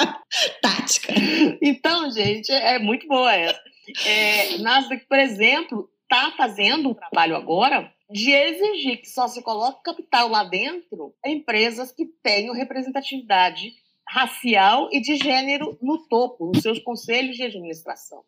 [0.62, 1.12] Tática.
[1.60, 3.60] Então, gente, é, é muito boa essa.
[4.06, 9.84] É, Nasdaq, por exemplo, está fazendo um trabalho agora de exigir que só se coloque
[9.84, 13.74] capital lá dentro empresas que tenham representatividade
[14.08, 18.22] racial e de gênero no topo, nos seus conselhos de administração.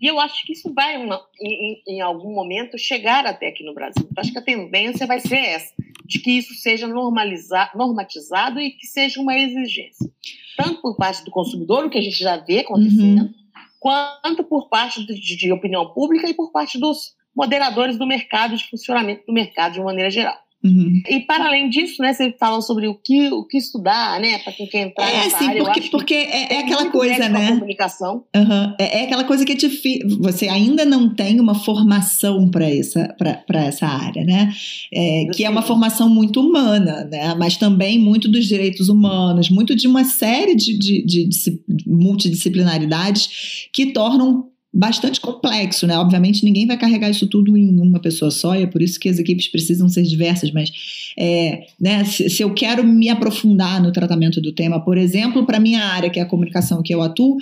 [0.00, 3.74] E eu acho que isso vai, uma, em, em, algum momento, chegar até aqui no
[3.74, 4.02] Brasil.
[4.04, 8.86] Eu acho que a tendência vai ser essa, de que isso seja normatizado e que
[8.86, 10.10] seja uma exigência.
[10.56, 13.34] Tanto por parte do consumidor, o que a gente já vê acontecendo, uhum.
[13.78, 18.68] quanto por parte de, de opinião pública e por parte dos moderadores do mercado, de
[18.68, 20.36] funcionamento do mercado de uma maneira geral.
[20.64, 21.00] Uhum.
[21.08, 24.52] E para além disso, né, você falou sobre o que, o que estudar, né, para
[24.52, 25.62] quem quer entrar é, nessa sim, área.
[25.62, 27.48] Porque, porque é, é aquela coisa, né?
[27.48, 28.24] Comunicação.
[28.34, 28.74] Uhum.
[28.78, 30.00] É, é, aquela coisa que te fi...
[30.18, 33.14] você ainda não tem uma formação para essa,
[33.54, 34.52] essa área, né?
[34.92, 37.34] É, que é uma formação muito humana, né?
[37.36, 43.68] Mas também muito dos direitos humanos, muito de uma série de, de, de, de multidisciplinaridades
[43.72, 45.96] que tornam bastante complexo, né?
[45.98, 49.08] Obviamente ninguém vai carregar isso tudo em uma pessoa só, e é por isso que
[49.08, 50.70] as equipes precisam ser diversas, mas
[51.18, 55.58] é, né, se, se, eu quero me aprofundar no tratamento do tema, por exemplo, para
[55.58, 57.38] minha área, que é a comunicação que eu atuo,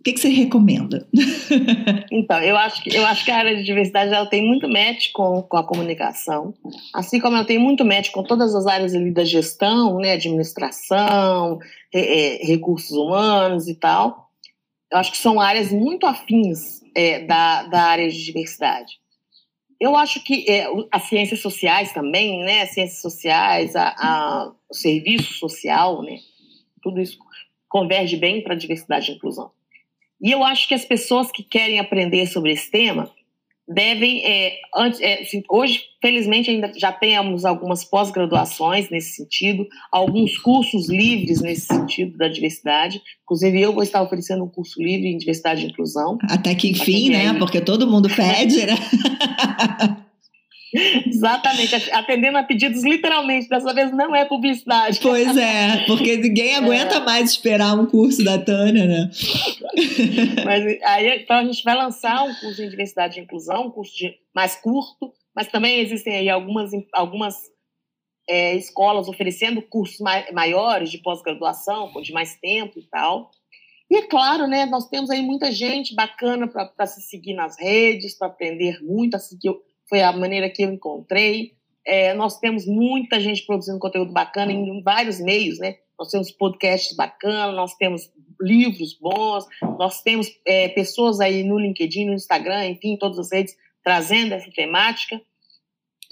[0.00, 1.06] o que, que você recomenda?
[2.10, 5.10] então, eu acho, que, eu acho que a área de diversidade ela tem muito match
[5.12, 6.54] com, com a comunicação,
[6.94, 11.58] assim como ela tem muito match com todas as áreas ali da gestão, né, administração,
[11.92, 14.27] é, é, recursos humanos e tal
[14.90, 18.94] eu acho que são áreas muito afins é, da, da área de diversidade.
[19.80, 24.74] Eu acho que é, as ciências sociais também, né, as ciências sociais, a, a, o
[24.74, 26.18] serviço social, né,
[26.82, 27.18] tudo isso
[27.68, 29.50] converge bem para a diversidade e inclusão.
[30.20, 33.12] E eu acho que as pessoas que querem aprender sobre esse tema
[33.68, 40.38] devem, é, antes, é, assim, hoje, felizmente, ainda já temos algumas pós-graduações nesse sentido, alguns
[40.38, 43.00] cursos livres nesse sentido da diversidade.
[43.24, 46.16] Inclusive, eu vou estar oferecendo um curso livre em diversidade e inclusão.
[46.30, 47.34] Até que enfim, né?
[47.34, 48.74] Porque todo mundo pede, né?
[50.74, 55.00] Exatamente, atendendo a pedidos literalmente, dessa vez não é publicidade.
[55.00, 57.00] Pois é, porque ninguém aguenta é.
[57.00, 59.10] mais esperar um curso da Tânia, né?
[60.44, 63.96] Mas aí, então a gente vai lançar um curso de diversidade e inclusão, um curso
[63.96, 67.36] de, mais curto, mas também existem aí algumas, algumas
[68.28, 73.30] é, escolas oferecendo cursos mai, maiores de pós-graduação, de mais tempo e tal.
[73.90, 78.16] E é claro, né, nós temos aí muita gente bacana para se seguir nas redes,
[78.18, 79.48] para aprender muito, a seguir
[79.88, 81.52] foi a maneira que eu encontrei.
[81.86, 85.76] É, nós temos muita gente produzindo conteúdo bacana em vários meios, né?
[85.98, 89.44] Nós temos podcasts bacanas, nós temos livros bons,
[89.78, 94.34] nós temos é, pessoas aí no LinkedIn, no Instagram, enfim, em todas as redes, trazendo
[94.34, 95.20] essa temática.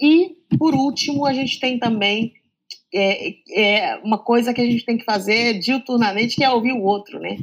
[0.01, 2.33] E, por último, a gente tem também
[2.93, 6.83] é, é, uma coisa que a gente tem que fazer diuturnamente, que é ouvir o
[6.83, 7.37] outro, né?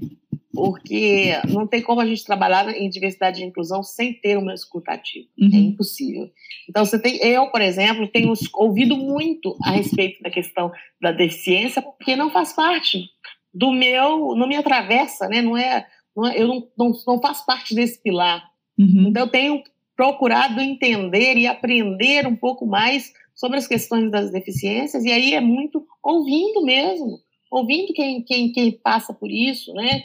[0.55, 4.93] Porque não tem como a gente trabalhar em diversidade e inclusão sem ter uma escuta
[4.93, 5.27] ativa.
[5.39, 5.51] É uhum.
[5.53, 6.31] É impossível.
[6.69, 11.83] Então, você tem, eu, por exemplo, tenho ouvido muito a respeito da questão da deficiência,
[11.83, 13.05] porque não faz parte
[13.53, 15.43] do meu, não me atravessa, né?
[15.43, 15.87] Não é,
[16.17, 18.43] não é eu não, não, não faço parte desse pilar.
[18.79, 19.07] Uhum.
[19.09, 19.63] Então, eu tenho
[19.97, 25.41] procurado entender e aprender um pouco mais sobre as questões das deficiências, e aí é
[25.41, 27.19] muito ouvindo mesmo,
[27.51, 30.05] ouvindo quem, quem, quem passa por isso, né?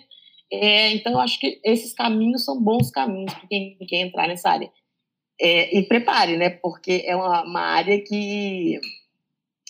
[0.52, 4.50] É, então, eu acho que esses caminhos são bons caminhos para quem quer entrar nessa
[4.50, 4.72] área.
[5.40, 6.50] É, e prepare, né?
[6.50, 8.80] Porque é uma, uma área que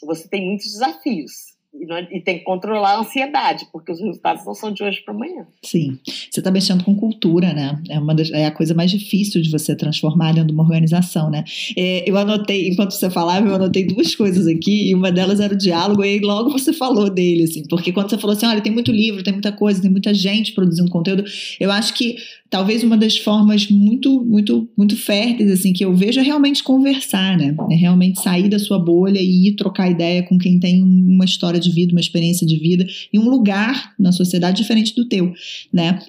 [0.01, 1.48] você tem muitos desafios.
[1.73, 5.01] E, é, e, tem que controlar a ansiedade, porque os resultados não são de hoje
[5.05, 5.45] para amanhã.
[5.63, 7.79] Sim, você está mexendo com cultura, né?
[7.89, 11.29] É, uma das, é a coisa mais difícil de você transformar dentro de uma organização,
[11.29, 11.43] né?
[11.77, 15.53] É, eu anotei, enquanto você falava, eu anotei duas coisas aqui, e uma delas era
[15.53, 18.73] o diálogo, e logo você falou dele, assim, porque quando você falou assim, olha, tem
[18.73, 21.23] muito livro, tem muita coisa, tem muita gente produzindo conteúdo,
[21.59, 22.15] eu acho que
[22.49, 27.37] talvez uma das formas muito, muito, muito férteis, assim, que eu vejo é realmente conversar,
[27.37, 27.55] né?
[27.69, 31.59] É realmente sair da sua bolha e ir trocar ideia com quem tem uma história
[31.59, 35.31] de vida, uma experiência de vida e um lugar na sociedade diferente do teu,
[35.71, 35.99] né?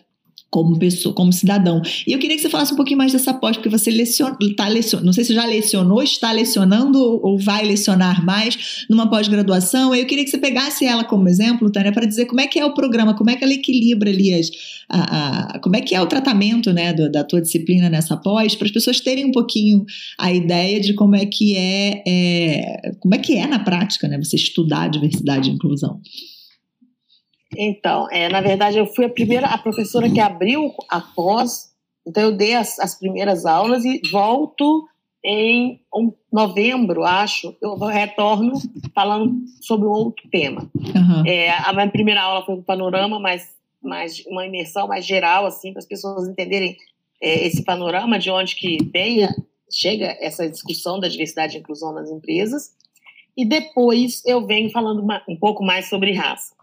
[0.51, 1.81] Como pessoa, como cidadão.
[2.07, 4.67] E eu queria que você falasse um pouquinho mais dessa pós, porque você leciona, tá
[4.67, 9.95] lecionando, não sei se já lecionou, está lecionando ou vai lecionar mais numa pós-graduação.
[9.95, 12.65] Eu queria que você pegasse ela como exemplo, Tânia, para dizer como é que é
[12.65, 14.51] o programa, como é que ela equilibra ali as,
[14.89, 18.57] a, a como é que é o tratamento, né, do, da tua disciplina nessa pós,
[18.57, 19.85] para as pessoas terem um pouquinho
[20.19, 24.19] a ideia de como é que é, é como é que é na prática, né,
[24.19, 26.01] você estudar diversidade e inclusão.
[27.57, 31.71] Então, é, na verdade, eu fui a primeira, a professora que abriu a pós,
[32.07, 34.87] então eu dei as, as primeiras aulas e volto
[35.25, 38.53] em um, novembro, acho, eu retorno
[38.95, 40.71] falando sobre um outro tema.
[40.75, 41.27] Uhum.
[41.27, 43.47] É, a minha primeira aula foi um panorama, mais,
[43.83, 46.77] mais uma imersão mais geral, assim, para as pessoas entenderem
[47.21, 49.29] é, esse panorama de onde que vem,
[49.71, 52.71] chega essa discussão da diversidade e inclusão nas empresas.
[53.37, 56.55] E depois eu venho falando uma, um pouco mais sobre raça.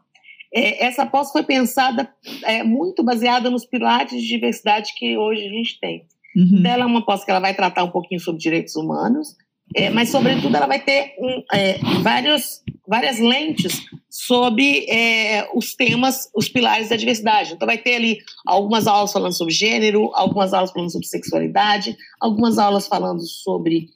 [0.53, 2.09] É, essa pós foi pensada
[2.43, 6.05] é, muito baseada nos pilares de diversidade que hoje a gente tem.
[6.35, 6.59] Uhum.
[6.59, 9.35] Então, ela é uma pós que ela vai tratar um pouquinho sobre direitos humanos,
[9.75, 16.29] é, mas, sobretudo, ela vai ter um, é, vários, várias lentes sobre é, os temas,
[16.33, 17.53] os pilares da diversidade.
[17.53, 22.57] Então, vai ter ali algumas aulas falando sobre gênero, algumas aulas falando sobre sexualidade, algumas
[22.57, 23.87] aulas falando sobre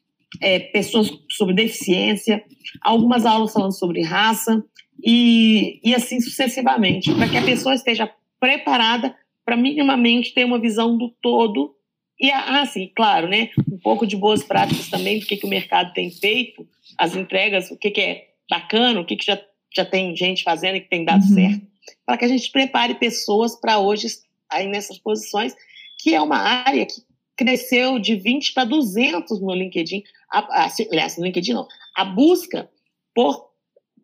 [0.42, 2.44] é, pessoas, sobre deficiência,
[2.82, 4.64] algumas aulas falando sobre raça,
[5.04, 8.10] e, e assim sucessivamente, para que a pessoa esteja
[8.40, 11.76] preparada para minimamente ter uma visão do todo
[12.22, 15.92] e assim, claro, né, um pouco de boas práticas também do que, que o mercado
[15.92, 19.42] tem feito, as entregas, o que, que é bacana, o que, que já,
[19.76, 21.34] já tem gente fazendo e que tem dado uhum.
[21.34, 21.68] certo,
[22.06, 24.08] para que a gente prepare pessoas para hoje
[24.52, 25.56] aí nessas posições,
[25.98, 27.02] que é uma área que
[27.36, 32.70] cresceu de 20 para 200 no LinkedIn, a, a, aliás, no LinkedIn não, a busca
[33.16, 33.51] por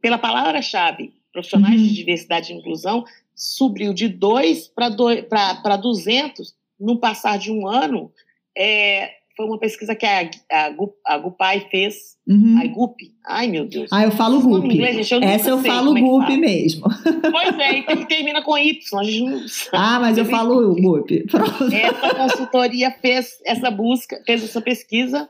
[0.02, 1.88] pela palavra-chave, profissionais uhum.
[1.88, 3.06] de diversidade e inclusão,
[3.36, 8.12] subiu de 2 para 200 no passar de um ano.
[8.58, 10.74] É, foi uma pesquisa que a, a,
[11.06, 12.18] a Gupai fez.
[12.28, 12.60] Uhum.
[12.60, 13.14] A GUP.
[13.26, 13.88] Ai, meu Deus.
[13.94, 14.66] Ah, eu falo GUP.
[14.66, 16.88] Inglês, eu Essa eu falo é GUP mesmo.
[17.32, 19.00] Pois é, e termina com Y.
[19.00, 21.26] A gente não Ah, mas eu falo GUP.
[21.28, 21.72] Pronto.
[21.72, 25.30] Essa consultoria fez essa busca, fez essa pesquisa.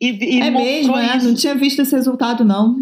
[0.00, 1.16] E, e é mesmo, é?
[1.22, 2.76] Não tinha visto esse resultado, não.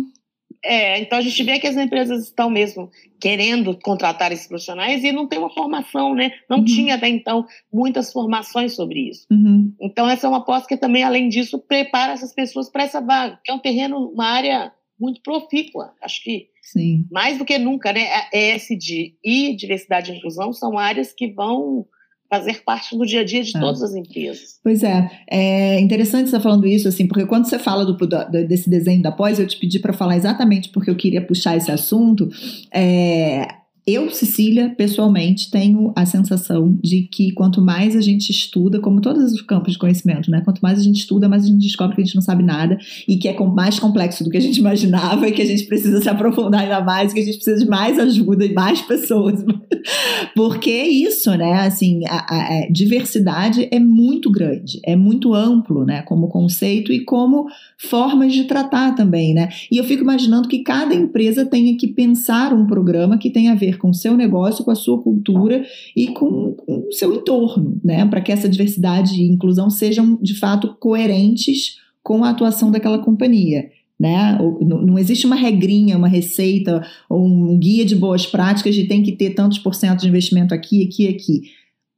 [0.62, 5.11] É, então a gente vê que as empresas estão mesmo querendo contratar esses profissionais e
[5.11, 6.33] não tem uma formação, né?
[6.49, 6.64] Não uhum.
[6.64, 9.27] tinha até então muitas formações sobre isso.
[9.31, 9.73] Uhum.
[9.81, 13.38] Então essa é uma aposta que também, além disso, prepara essas pessoas para essa vaga,
[13.42, 15.94] que é um terreno, uma área muito profícua.
[16.03, 17.07] Acho que Sim.
[17.11, 18.07] mais do que nunca, né?
[18.33, 21.87] ESG e diversidade e inclusão são áreas que vão
[22.30, 23.60] fazer parte do dia a dia de é.
[23.60, 24.60] todas as empresas.
[24.62, 28.06] Pois é, é interessante você estar falando isso, assim, porque quando você fala do, do
[28.46, 31.72] desse desenho da pós, eu te pedi para falar exatamente porque eu queria puxar esse
[31.72, 32.28] assunto.
[32.72, 33.60] É,
[33.94, 39.32] eu, Cecília, pessoalmente, tenho a sensação de que quanto mais a gente estuda, como todos
[39.32, 40.40] os campos de conhecimento, né?
[40.44, 42.78] Quanto mais a gente estuda, mais a gente descobre que a gente não sabe nada
[43.08, 46.00] e que é mais complexo do que a gente imaginava e que a gente precisa
[46.00, 49.44] se aprofundar ainda mais, que a gente precisa de mais ajuda e mais pessoas.
[50.34, 51.60] Porque é isso, né?
[51.60, 56.02] Assim, a, a, a diversidade é muito grande, é muito amplo, né?
[56.02, 57.46] Como conceito e como
[57.78, 59.48] formas de tratar também, né?
[59.70, 63.56] E eu fico imaginando que cada empresa tenha que pensar um programa que tenha a
[63.56, 65.64] ver com o seu negócio, com a sua cultura
[65.96, 68.06] e com, com o seu entorno, né?
[68.06, 73.70] Para que essa diversidade e inclusão sejam de fato coerentes com a atuação daquela companhia.
[73.98, 74.38] Né?
[74.62, 79.12] Não existe uma regrinha, uma receita ou um guia de boas práticas de tem que
[79.12, 81.42] ter tantos por cento de investimento aqui, aqui, aqui.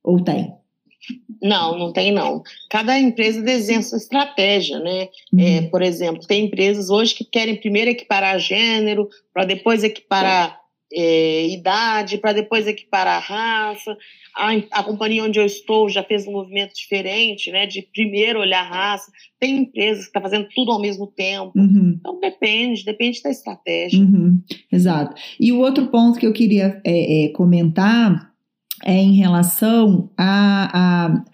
[0.02, 0.52] Ou tem?
[1.40, 2.42] Não, não tem não.
[2.68, 5.08] Cada empresa desenha sua estratégia, né?
[5.32, 5.40] Uhum.
[5.40, 10.58] É, por exemplo, tem empresas hoje que querem primeiro equiparar gênero, para depois equiparar
[10.94, 13.96] é, idade, para depois equiparar raça.
[14.36, 17.66] A, a, companhia onde eu estou já fez um movimento diferente, né?
[17.66, 19.10] De primeiro olhar a raça.
[19.38, 21.52] Tem empresas que estão tá fazendo tudo ao mesmo tempo.
[21.54, 21.96] Uhum.
[21.98, 24.00] Então depende, depende da estratégia.
[24.00, 24.40] Uhum.
[24.70, 25.14] Exato.
[25.38, 28.32] E o outro ponto que eu queria é, é, comentar
[28.84, 31.24] é em relação a, a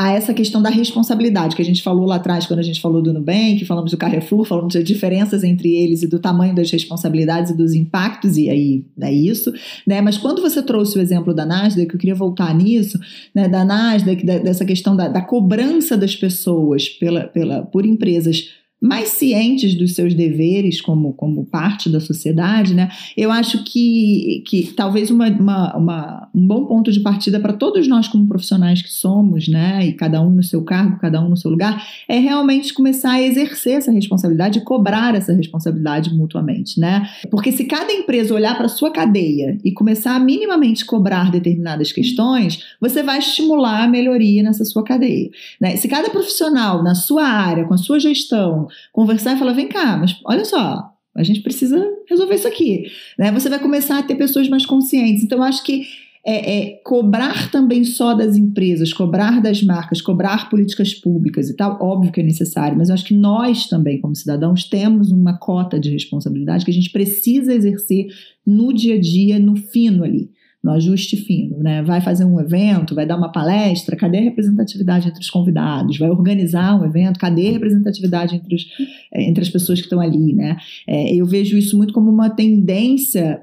[0.00, 3.02] a essa questão da responsabilidade que a gente falou lá atrás, quando a gente falou
[3.02, 7.50] do Nubank, falamos do Carrefour, falamos das diferenças entre eles e do tamanho das responsabilidades
[7.50, 9.52] e dos impactos, e aí é isso,
[9.86, 10.00] né?
[10.00, 12.98] Mas quando você trouxe o exemplo da Nasdaq, eu queria voltar nisso,
[13.34, 13.46] né?
[13.46, 18.48] Da Nasdaq, da, dessa questão da, da cobrança das pessoas pela, pela, por empresas
[18.80, 22.88] mais cientes dos seus deveres como, como parte da sociedade, né?
[23.14, 27.86] Eu acho que, que talvez uma, uma, uma um bom ponto de partida para todos
[27.86, 29.86] nós como profissionais que somos, né?
[29.86, 33.22] E cada um no seu cargo, cada um no seu lugar, é realmente começar a
[33.22, 37.06] exercer essa responsabilidade e cobrar essa responsabilidade mutuamente, né?
[37.30, 42.64] Porque se cada empresa olhar para sua cadeia e começar a minimamente cobrar determinadas questões,
[42.80, 45.28] você vai estimular a melhoria nessa sua cadeia,
[45.60, 45.76] né?
[45.76, 49.96] Se cada profissional na sua área, com a sua gestão, conversar e falar: vem cá,
[49.96, 52.84] mas olha só, a gente precisa resolver isso aqui.
[53.18, 53.32] Né?
[53.32, 55.22] Você vai começar a ter pessoas mais conscientes.
[55.22, 55.84] Então, eu acho que
[56.24, 61.78] é, é, cobrar também só das empresas, cobrar das marcas, cobrar políticas públicas e tal,
[61.80, 65.80] óbvio que é necessário, mas eu acho que nós também, como cidadãos, temos uma cota
[65.80, 68.08] de responsabilidade que a gente precisa exercer
[68.46, 70.30] no dia a dia, no fino ali
[70.62, 71.82] no ajuste fino, né?
[71.82, 75.98] Vai fazer um evento, vai dar uma palestra, cadê a representatividade entre os convidados?
[75.98, 78.66] Vai organizar um evento, cadê a representatividade entre, os,
[79.12, 80.58] eh, entre as pessoas que estão ali, né?
[80.86, 83.40] É, eu vejo isso muito como uma tendência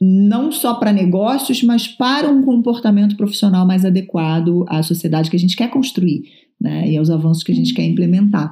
[0.00, 5.38] não só para negócios, mas para um comportamento profissional mais adequado à sociedade que a
[5.38, 6.24] gente quer construir,
[6.60, 6.90] né?
[6.90, 8.50] E aos avanços que a gente quer implementar.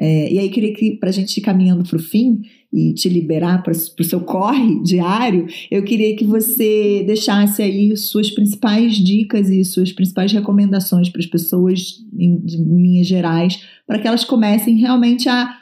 [0.00, 2.42] É, e aí, queria que, para a gente ir caminhando para o fim
[2.72, 8.30] e te liberar para o seu corre diário, eu queria que você deixasse aí suas
[8.30, 14.06] principais dicas e suas principais recomendações para as pessoas, em, em linhas gerais, para que
[14.06, 15.58] elas comecem realmente a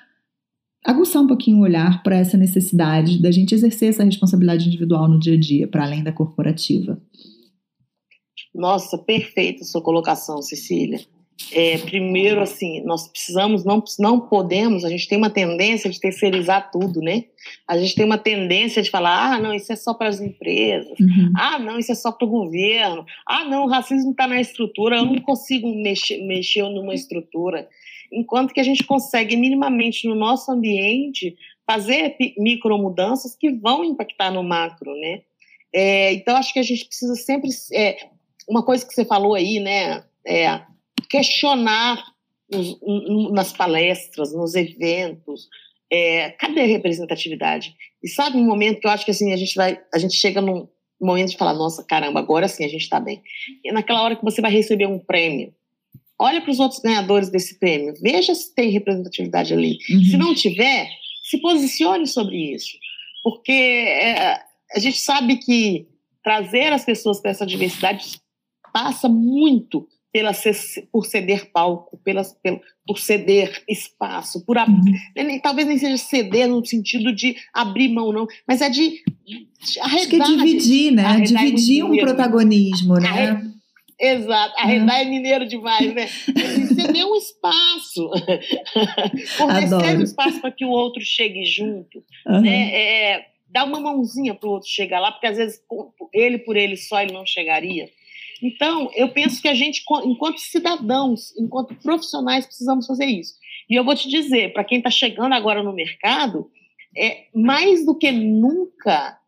[0.85, 5.19] aguçar um pouquinho o olhar para essa necessidade da gente exercer essa responsabilidade individual no
[5.19, 7.01] dia a dia, para além da corporativa.
[8.55, 11.01] Nossa, perfeita sua colocação, Cecília.
[11.53, 16.71] É, primeiro, assim, nós precisamos, não, não podemos, a gente tem uma tendência de terceirizar
[16.71, 17.25] tudo, né?
[17.69, 20.99] A gente tem uma tendência de falar, ah, não, isso é só para as empresas,
[20.99, 21.33] uhum.
[21.37, 24.97] ah, não, isso é só para o governo, ah, não, o racismo está na estrutura,
[24.97, 27.69] eu não consigo mexer, mexer numa estrutura.
[28.11, 34.31] Enquanto que a gente consegue minimamente no nosso ambiente fazer micro mudanças que vão impactar
[34.31, 35.23] no macro, né?
[35.73, 37.51] É, então, acho que a gente precisa sempre.
[37.73, 38.09] É,
[38.49, 40.05] uma coisa que você falou aí, né?
[40.25, 40.61] É,
[41.17, 42.05] questionar
[42.51, 42.79] nos,
[43.33, 45.49] nas palestras, nos eventos,
[45.91, 47.75] é, cadê a representatividade?
[48.03, 50.41] E sabe um momento que eu acho que assim a gente vai, a gente chega
[50.41, 50.69] num
[51.01, 53.23] momento de falar, nossa, caramba, agora sim a gente está bem.
[53.65, 55.55] E naquela hora que você vai receber um prêmio,
[56.19, 59.79] olha para os outros ganhadores desse prêmio, veja se tem representatividade ali.
[59.91, 60.05] Uhum.
[60.05, 60.89] Se não tiver,
[61.25, 62.77] se posicione sobre isso,
[63.23, 64.41] porque é,
[64.75, 65.87] a gente sabe que
[66.23, 68.21] trazer as pessoas para essa diversidade
[68.73, 69.87] passa muito
[70.17, 70.33] pela,
[70.91, 75.41] por ceder palco, pelas, pelo, por ceder espaço, por uhum.
[75.43, 80.01] talvez nem seja ceder no sentido de abrir mão, não, mas é de, de arredar,
[80.01, 81.19] Acho que é dividir, né?
[81.19, 83.47] É dividir um protagonismo, né?
[84.01, 85.03] Exato, arredar uhum.
[85.03, 86.07] é mineiro demais, né?
[86.07, 88.11] Ceder um espaço,
[89.37, 92.41] fornecer um espaço para que o outro chegue junto, uhum.
[92.41, 92.71] né?
[92.73, 95.61] É, dar uma mãozinha para o outro chegar lá, porque às vezes
[96.15, 97.91] ele por ele só ele não chegaria.
[98.43, 103.35] Então, eu penso que a gente, enquanto cidadãos, enquanto profissionais, precisamos fazer isso.
[103.69, 106.51] E eu vou te dizer, para quem está chegando agora no mercado,
[106.97, 109.19] é mais do que nunca,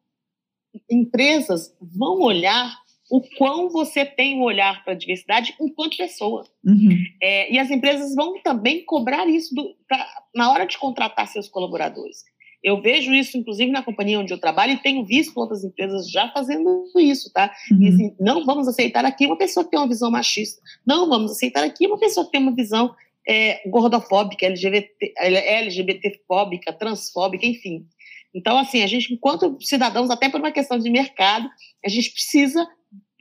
[0.90, 2.76] empresas vão olhar
[3.10, 6.46] o quão você tem um olhar para a diversidade enquanto pessoa.
[6.64, 6.96] Uhum.
[7.22, 11.48] É, e as empresas vão também cobrar isso do, pra, na hora de contratar seus
[11.48, 12.24] colaboradores.
[12.62, 16.28] Eu vejo isso, inclusive, na companhia onde eu trabalho e tenho visto outras empresas já
[16.30, 17.54] fazendo isso, tá?
[17.70, 17.82] Uhum.
[17.82, 20.60] E, assim, não vamos aceitar aqui uma pessoa que tem uma visão machista.
[20.86, 22.94] Não vamos aceitar aqui uma pessoa que tem uma visão
[23.28, 27.86] é, gordofóbica, LGBT, LGBTfóbica, transfóbica, enfim.
[28.34, 31.48] Então, assim, a gente, enquanto cidadãos, até por uma questão de mercado,
[31.84, 32.66] a gente precisa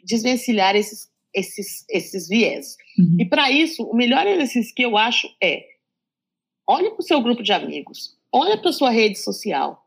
[0.04, 2.76] desvencilhar esses, esses, esses viés.
[2.98, 3.18] Uhum.
[3.20, 5.64] E para isso, o melhor exercício que eu acho é
[6.68, 9.84] olhe para o seu grupo de amigos, olha para sua rede social,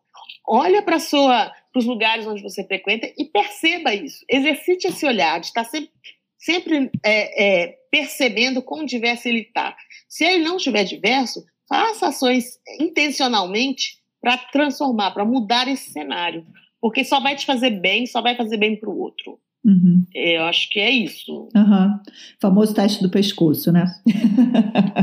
[0.47, 4.24] olha para os lugares onde você frequenta e perceba isso.
[4.28, 5.91] Exercite esse olhar de estar sempre,
[6.38, 9.76] sempre é, é, percebendo quão diverso ele está.
[10.09, 16.47] Se ele não estiver diverso, faça ações intencionalmente para transformar, para mudar esse cenário.
[16.80, 19.38] Porque só vai te fazer bem, só vai fazer bem para o outro.
[19.63, 20.05] Uhum.
[20.15, 21.49] Eu acho que é isso.
[21.55, 21.99] Uhum.
[22.41, 23.93] Famoso teste do pescoço, né?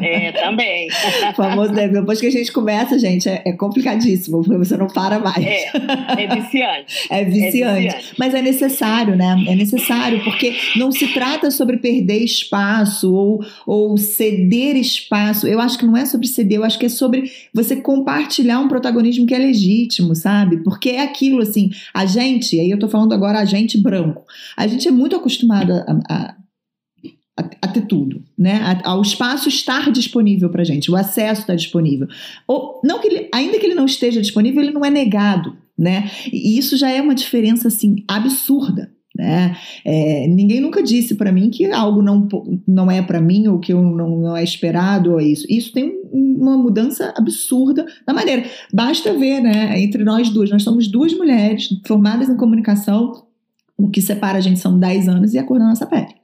[0.02, 0.90] É, também.
[1.36, 1.88] Famoso, né?
[1.88, 5.46] Depois que a gente começa, gente, é, é, complicadíssimo, porque você não para mais.
[5.46, 5.72] É,
[6.18, 7.08] é viciante.
[7.10, 7.64] É viciante.
[7.64, 8.16] é viciante.
[8.18, 9.46] Mas é necessário, né?
[9.48, 15.48] É necessário, porque não se trata sobre perder espaço ou, ou ceder espaço.
[15.48, 18.68] Eu acho que não é sobre ceder, eu acho que é sobre você compartilhar um
[18.68, 20.64] protagonismo que é legítimo, sabe?
[20.64, 24.26] Porque é aquilo assim, a gente, aí eu tô falando agora a gente branco.
[24.56, 26.36] A gente é muito acostumado a,
[27.38, 28.80] a, a, ter tudo, né?
[28.84, 32.08] ao espaço estar disponível para gente, o acesso está disponível.
[32.48, 36.10] Ou, não que ele, ainda que ele não esteja disponível, ele não é negado, né?
[36.32, 38.92] E isso já é uma diferença assim absurda.
[39.18, 39.58] Né?
[39.84, 42.28] É, ninguém nunca disse para mim que algo não,
[42.68, 45.46] não é para mim ou que eu não, não é esperado ou isso.
[45.50, 48.46] Isso tem uma mudança absurda na maneira.
[48.72, 49.82] Basta ver, né?
[49.82, 53.27] Entre nós duas, nós somos duas mulheres formadas em comunicação
[53.78, 56.16] o que separa a gente são 10 anos e a cor da nossa pele.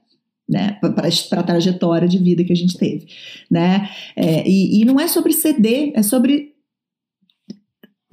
[0.46, 3.06] Né, para a trajetória de vida que a gente teve,
[3.50, 3.88] né?
[4.14, 6.53] É, e, e não é sobre ceder, é sobre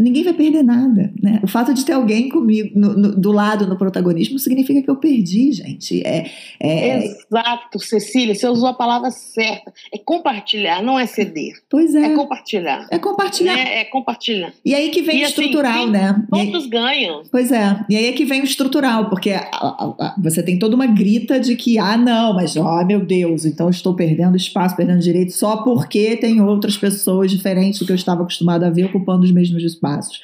[0.02, 1.40] ninguém vai perder nada, né?
[1.44, 4.96] O fato de ter alguém comigo no, no, do lado no protagonismo significa que eu
[4.96, 6.02] perdi, gente.
[6.06, 6.30] É,
[6.60, 7.06] é...
[7.06, 9.72] Exato, Cecília, você usou a palavra certa.
[9.94, 11.54] É compartilhar, não é ceder.
[11.70, 12.06] Pois é.
[12.06, 12.88] É compartilhar.
[12.90, 13.58] É compartilhar.
[13.58, 14.54] É, é compartilhar.
[14.66, 16.26] E aí que vem e o assim, estrutural, assim, né?
[16.30, 16.70] Todos aí...
[16.70, 17.24] ganham.
[17.32, 17.86] Pois é.
[17.90, 20.88] E aí é que vem o estrutural, porque a, a, a, você tem toda uma
[20.88, 25.00] grita de que, ah, não, mas, ó, oh, meu Deus, então estou perdendo espaço, perdendo
[25.00, 29.24] direito só porque tem outras pessoas diferentes do que eu estava acostumado a ver ocupando
[29.24, 30.22] os mesmos espaços passos.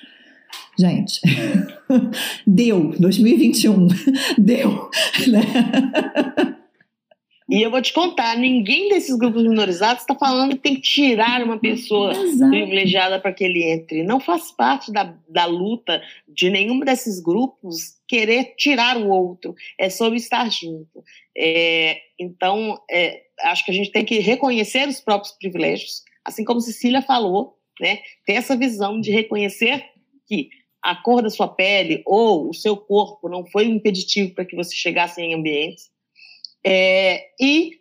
[0.79, 1.19] Gente,
[2.45, 3.87] deu, 2021,
[4.37, 4.89] deu,
[5.27, 6.57] né?
[7.49, 11.41] E eu vou te contar, ninguém desses grupos minorizados está falando que tem que tirar
[11.41, 12.51] uma pessoa Exato.
[12.51, 14.03] privilegiada para que ele entre.
[14.03, 19.55] Não faz parte da, da luta de nenhum desses grupos querer tirar o outro.
[19.79, 21.01] É sobre estar junto.
[21.37, 26.59] É, então, é, acho que a gente tem que reconhecer os próprios privilégios, assim como
[26.59, 27.99] Cecília falou, né?
[28.25, 29.83] Ter essa visão de reconhecer
[30.25, 30.49] que
[30.83, 34.55] a cor da sua pele ou o seu corpo não foi um impeditivo para que
[34.55, 35.89] você chegasse em ambientes
[36.65, 37.71] é, e,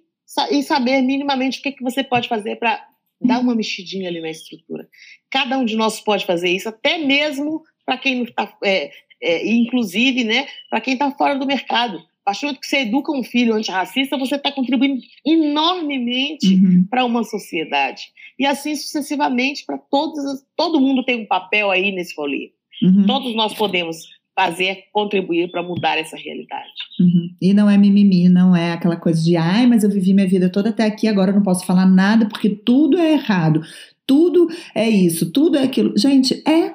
[0.50, 2.84] e saber minimamente o que, que você pode fazer para
[3.20, 4.88] dar uma mexidinha ali na estrutura.
[5.30, 8.90] Cada um de nós pode fazer isso, até mesmo para quem não está, é,
[9.20, 13.12] é, inclusive, né, para quem está fora do mercado partir do momento que você educa
[13.12, 16.84] um filho antirracista, você está contribuindo enormemente uhum.
[16.90, 18.02] para uma sociedade.
[18.36, 20.44] E assim sucessivamente para todos.
[20.56, 22.50] Todo mundo tem um papel aí nesse rolê.
[22.82, 23.06] Uhum.
[23.06, 23.98] Todos nós podemos
[24.34, 26.68] fazer, contribuir para mudar essa realidade.
[27.00, 27.30] Uhum.
[27.40, 30.50] E não é mimimi, não é aquela coisa de ai, mas eu vivi minha vida
[30.50, 33.62] toda até aqui, agora eu não posso falar nada porque tudo é errado.
[34.04, 35.96] Tudo é isso, tudo é aquilo.
[35.96, 36.74] Gente, é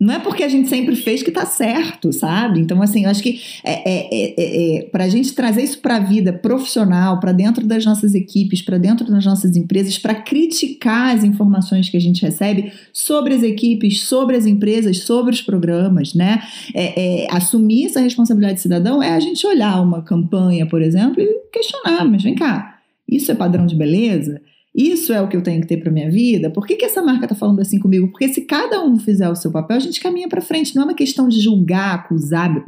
[0.00, 2.58] não é porque a gente sempre fez que tá certo, sabe?
[2.58, 5.96] Então, assim, eu acho que é, é, é, é para a gente trazer isso para
[5.96, 11.14] a vida profissional, para dentro das nossas equipes, para dentro das nossas empresas, para criticar
[11.14, 16.14] as informações que a gente recebe sobre as equipes, sobre as empresas, sobre os programas,
[16.14, 16.40] né?
[16.74, 21.20] É, é, assumir essa responsabilidade de cidadão é a gente olhar uma campanha, por exemplo,
[21.20, 24.40] e questionar, mas vem cá Isso é padrão de beleza?
[24.74, 26.48] Isso é o que eu tenho que ter para minha vida?
[26.48, 28.08] Por que, que essa marca está falando assim comigo?
[28.08, 30.76] Porque se cada um fizer o seu papel, a gente caminha para frente.
[30.76, 32.64] Não é uma questão de julgar, acusar,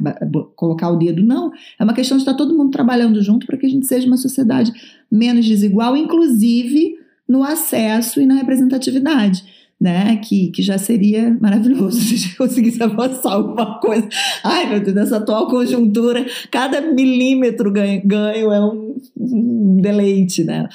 [0.55, 1.51] colocar o dedo, não.
[1.79, 4.17] É uma questão de estar todo mundo trabalhando junto para que a gente seja uma
[4.17, 4.73] sociedade
[5.09, 6.95] menos desigual, inclusive
[7.27, 10.15] no acesso e na representatividade né?
[10.15, 14.07] Que, que já seria maravilhoso se a gente conseguisse avançar alguma coisa.
[14.41, 20.69] Ai, meu Deus, nessa atual conjuntura, cada milímetro ganho, ganho é um, um, deleite, né?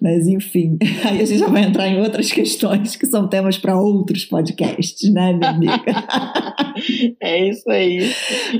[0.00, 3.78] Mas, enfim, aí a gente já vai entrar em outras questões que são temas para
[3.78, 5.84] outros podcasts, né, minha amiga?
[7.20, 8.10] é isso aí.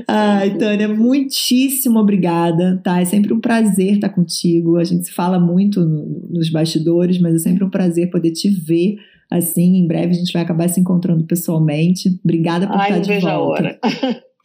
[0.07, 3.01] Ai, Tânia, muitíssimo obrigada, tá?
[3.01, 4.77] É sempre um prazer estar contigo.
[4.77, 8.51] A gente se fala muito no, nos bastidores, mas é sempre um prazer poder te
[8.51, 8.97] ver
[9.29, 12.19] assim, em breve a gente vai acabar se encontrando pessoalmente.
[12.23, 13.29] Obrigada por Ai, estar de volta.
[13.29, 13.79] A hora.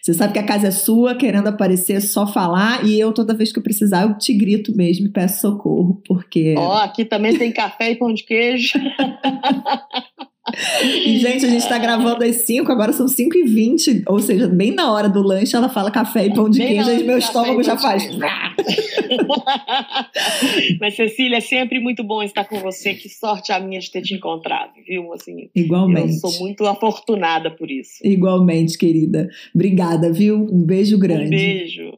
[0.00, 3.34] Você sabe que a casa é sua, querendo aparecer, é só falar, e eu, toda
[3.34, 6.54] vez que eu precisar, eu te grito mesmo e peço socorro, porque.
[6.56, 8.78] Ó, oh, aqui também tem café e pão de queijo.
[10.82, 14.48] E, gente, a gente tá gravando às 5, agora são 5 e 20, ou seja,
[14.48, 17.18] bem na hora do lanche, ela fala café e pão de bem queijo, e meu
[17.18, 18.08] estômago já faz.
[20.80, 22.94] Mas, Cecília, é sempre muito bom estar com você.
[22.94, 25.12] Que sorte a minha de ter te encontrado, viu?
[25.12, 26.14] Assim, Igualmente.
[26.14, 27.98] Eu sou muito afortunada por isso.
[28.02, 29.28] Igualmente, querida.
[29.54, 30.46] Obrigada, viu?
[30.50, 31.26] Um beijo grande.
[31.26, 31.92] Um beijo.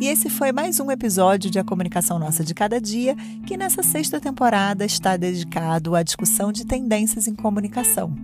[0.00, 3.82] E esse foi mais um episódio de A Comunicação Nossa de Cada Dia, que nessa
[3.82, 8.14] sexta temporada está dedicado à discussão de tendências em comunicação.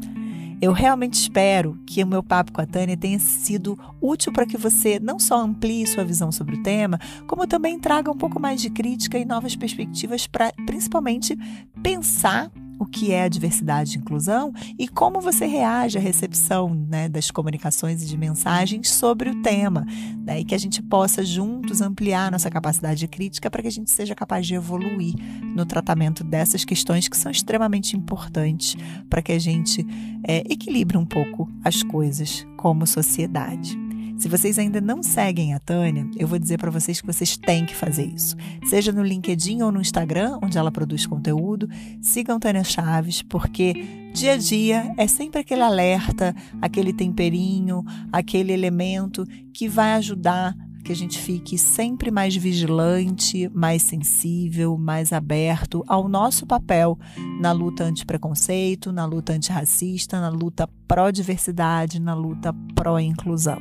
[0.63, 4.57] Eu realmente espero que o meu papo com a Tânia tenha sido útil para que
[4.57, 6.97] você não só amplie sua visão sobre o tema,
[7.27, 11.37] como também traga um pouco mais de crítica e novas perspectivas para, principalmente,
[11.83, 17.31] pensar o que é diversidade e inclusão e como você reage à recepção né, das
[17.31, 19.87] comunicações e de mensagens sobre o tema,
[20.25, 23.73] né, e que a gente possa juntos ampliar nossa capacidade de crítica para que a
[23.73, 25.15] gente seja capaz de evoluir
[25.55, 28.77] no tratamento dessas questões que são extremamente importantes
[29.09, 29.87] para que a gente
[30.27, 33.84] é, equilibre um pouco as coisas como sociedade.
[34.17, 37.67] Se vocês ainda não seguem a Tânia, eu vou dizer para vocês que vocês têm
[37.67, 38.37] que fazer isso.
[38.65, 41.69] Seja no LinkedIn ou no Instagram, onde ela produz conteúdo,
[42.01, 43.75] sigam Tânia Chaves, porque
[44.15, 50.55] dia a dia é sempre aquele alerta, aquele temperinho, aquele elemento que vai ajudar
[50.85, 56.99] que a gente fique sempre mais vigilante, mais sensível, mais aberto ao nosso papel
[57.41, 63.59] na luta anti-preconceito, na luta antirracista, na luta pró-diversidade, na luta pró-inclusão.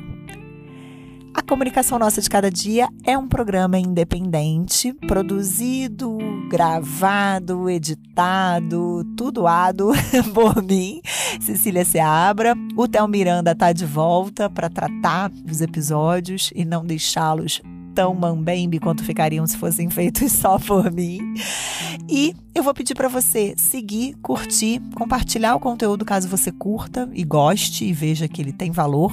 [1.34, 6.16] A Comunicação Nossa de Cada Dia é um programa independente, produzido,
[6.48, 9.90] gravado, editado, tudoado
[10.32, 11.00] por mim,
[11.40, 12.54] Cecília Seabra.
[12.76, 17.60] O Theo Miranda está de volta para tratar os episódios e não deixá-los
[17.96, 21.34] tão mambembe quanto ficariam se fossem feitos só por mim.
[22.08, 27.24] E eu vou pedir para você seguir, curtir, compartilhar o conteúdo caso você curta e
[27.24, 29.12] goste e veja que ele tem valor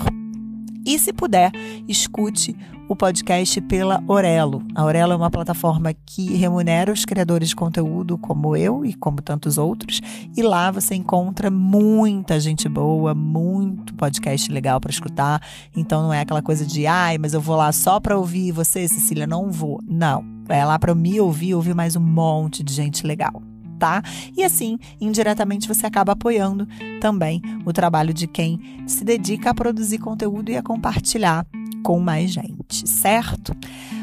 [0.93, 1.51] e, se puder,
[1.87, 2.53] escute
[2.89, 4.61] o podcast pela Orelo.
[4.75, 9.21] A Orelo é uma plataforma que remunera os criadores de conteúdo, como eu e como
[9.21, 10.01] tantos outros,
[10.35, 15.41] e lá você encontra muita gente boa, muito podcast legal para escutar.
[15.73, 18.85] Então não é aquela coisa de, ai, mas eu vou lá só para ouvir você,
[18.85, 19.79] Cecília, não vou.
[19.87, 23.41] Não, é lá para me ouvir, ouvir mais um monte de gente legal
[23.81, 24.03] tá?
[24.37, 26.67] E assim, indiretamente você acaba apoiando
[26.99, 31.47] também o trabalho de quem se dedica a produzir conteúdo e a compartilhar
[31.81, 33.57] com mais gente, certo?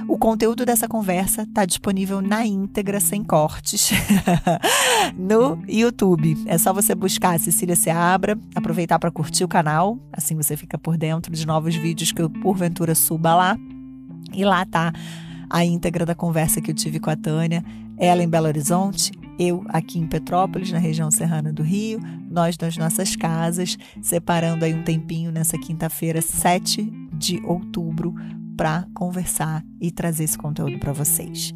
[0.09, 3.93] O conteúdo dessa conversa está disponível na íntegra, sem cortes,
[5.17, 6.37] no YouTube.
[6.47, 10.77] É só você buscar a Cecília Seabra, aproveitar para curtir o canal, assim você fica
[10.77, 13.57] por dentro de novos vídeos que eu porventura suba lá.
[14.35, 14.93] E lá tá
[15.51, 17.65] a íntegra da conversa que eu tive com a Tânia,
[17.97, 22.77] ela em Belo Horizonte, eu aqui em Petrópolis, na região serrana do Rio, nós nas
[22.77, 28.15] nossas casas, separando aí um tempinho nessa quinta-feira, 7 de outubro,
[28.57, 31.55] para conversar e trazer esse conteúdo para vocês.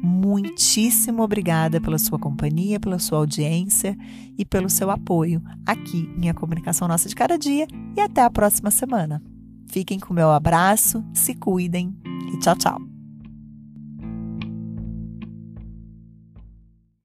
[0.00, 3.96] Muitíssimo obrigada pela sua companhia, pela sua audiência
[4.38, 7.66] e pelo seu apoio aqui em A Comunicação Nossa de Cada Dia
[7.96, 9.20] e até a próxima semana.
[9.66, 11.96] Fiquem com o meu abraço, se cuidem
[12.32, 12.93] e tchau, tchau.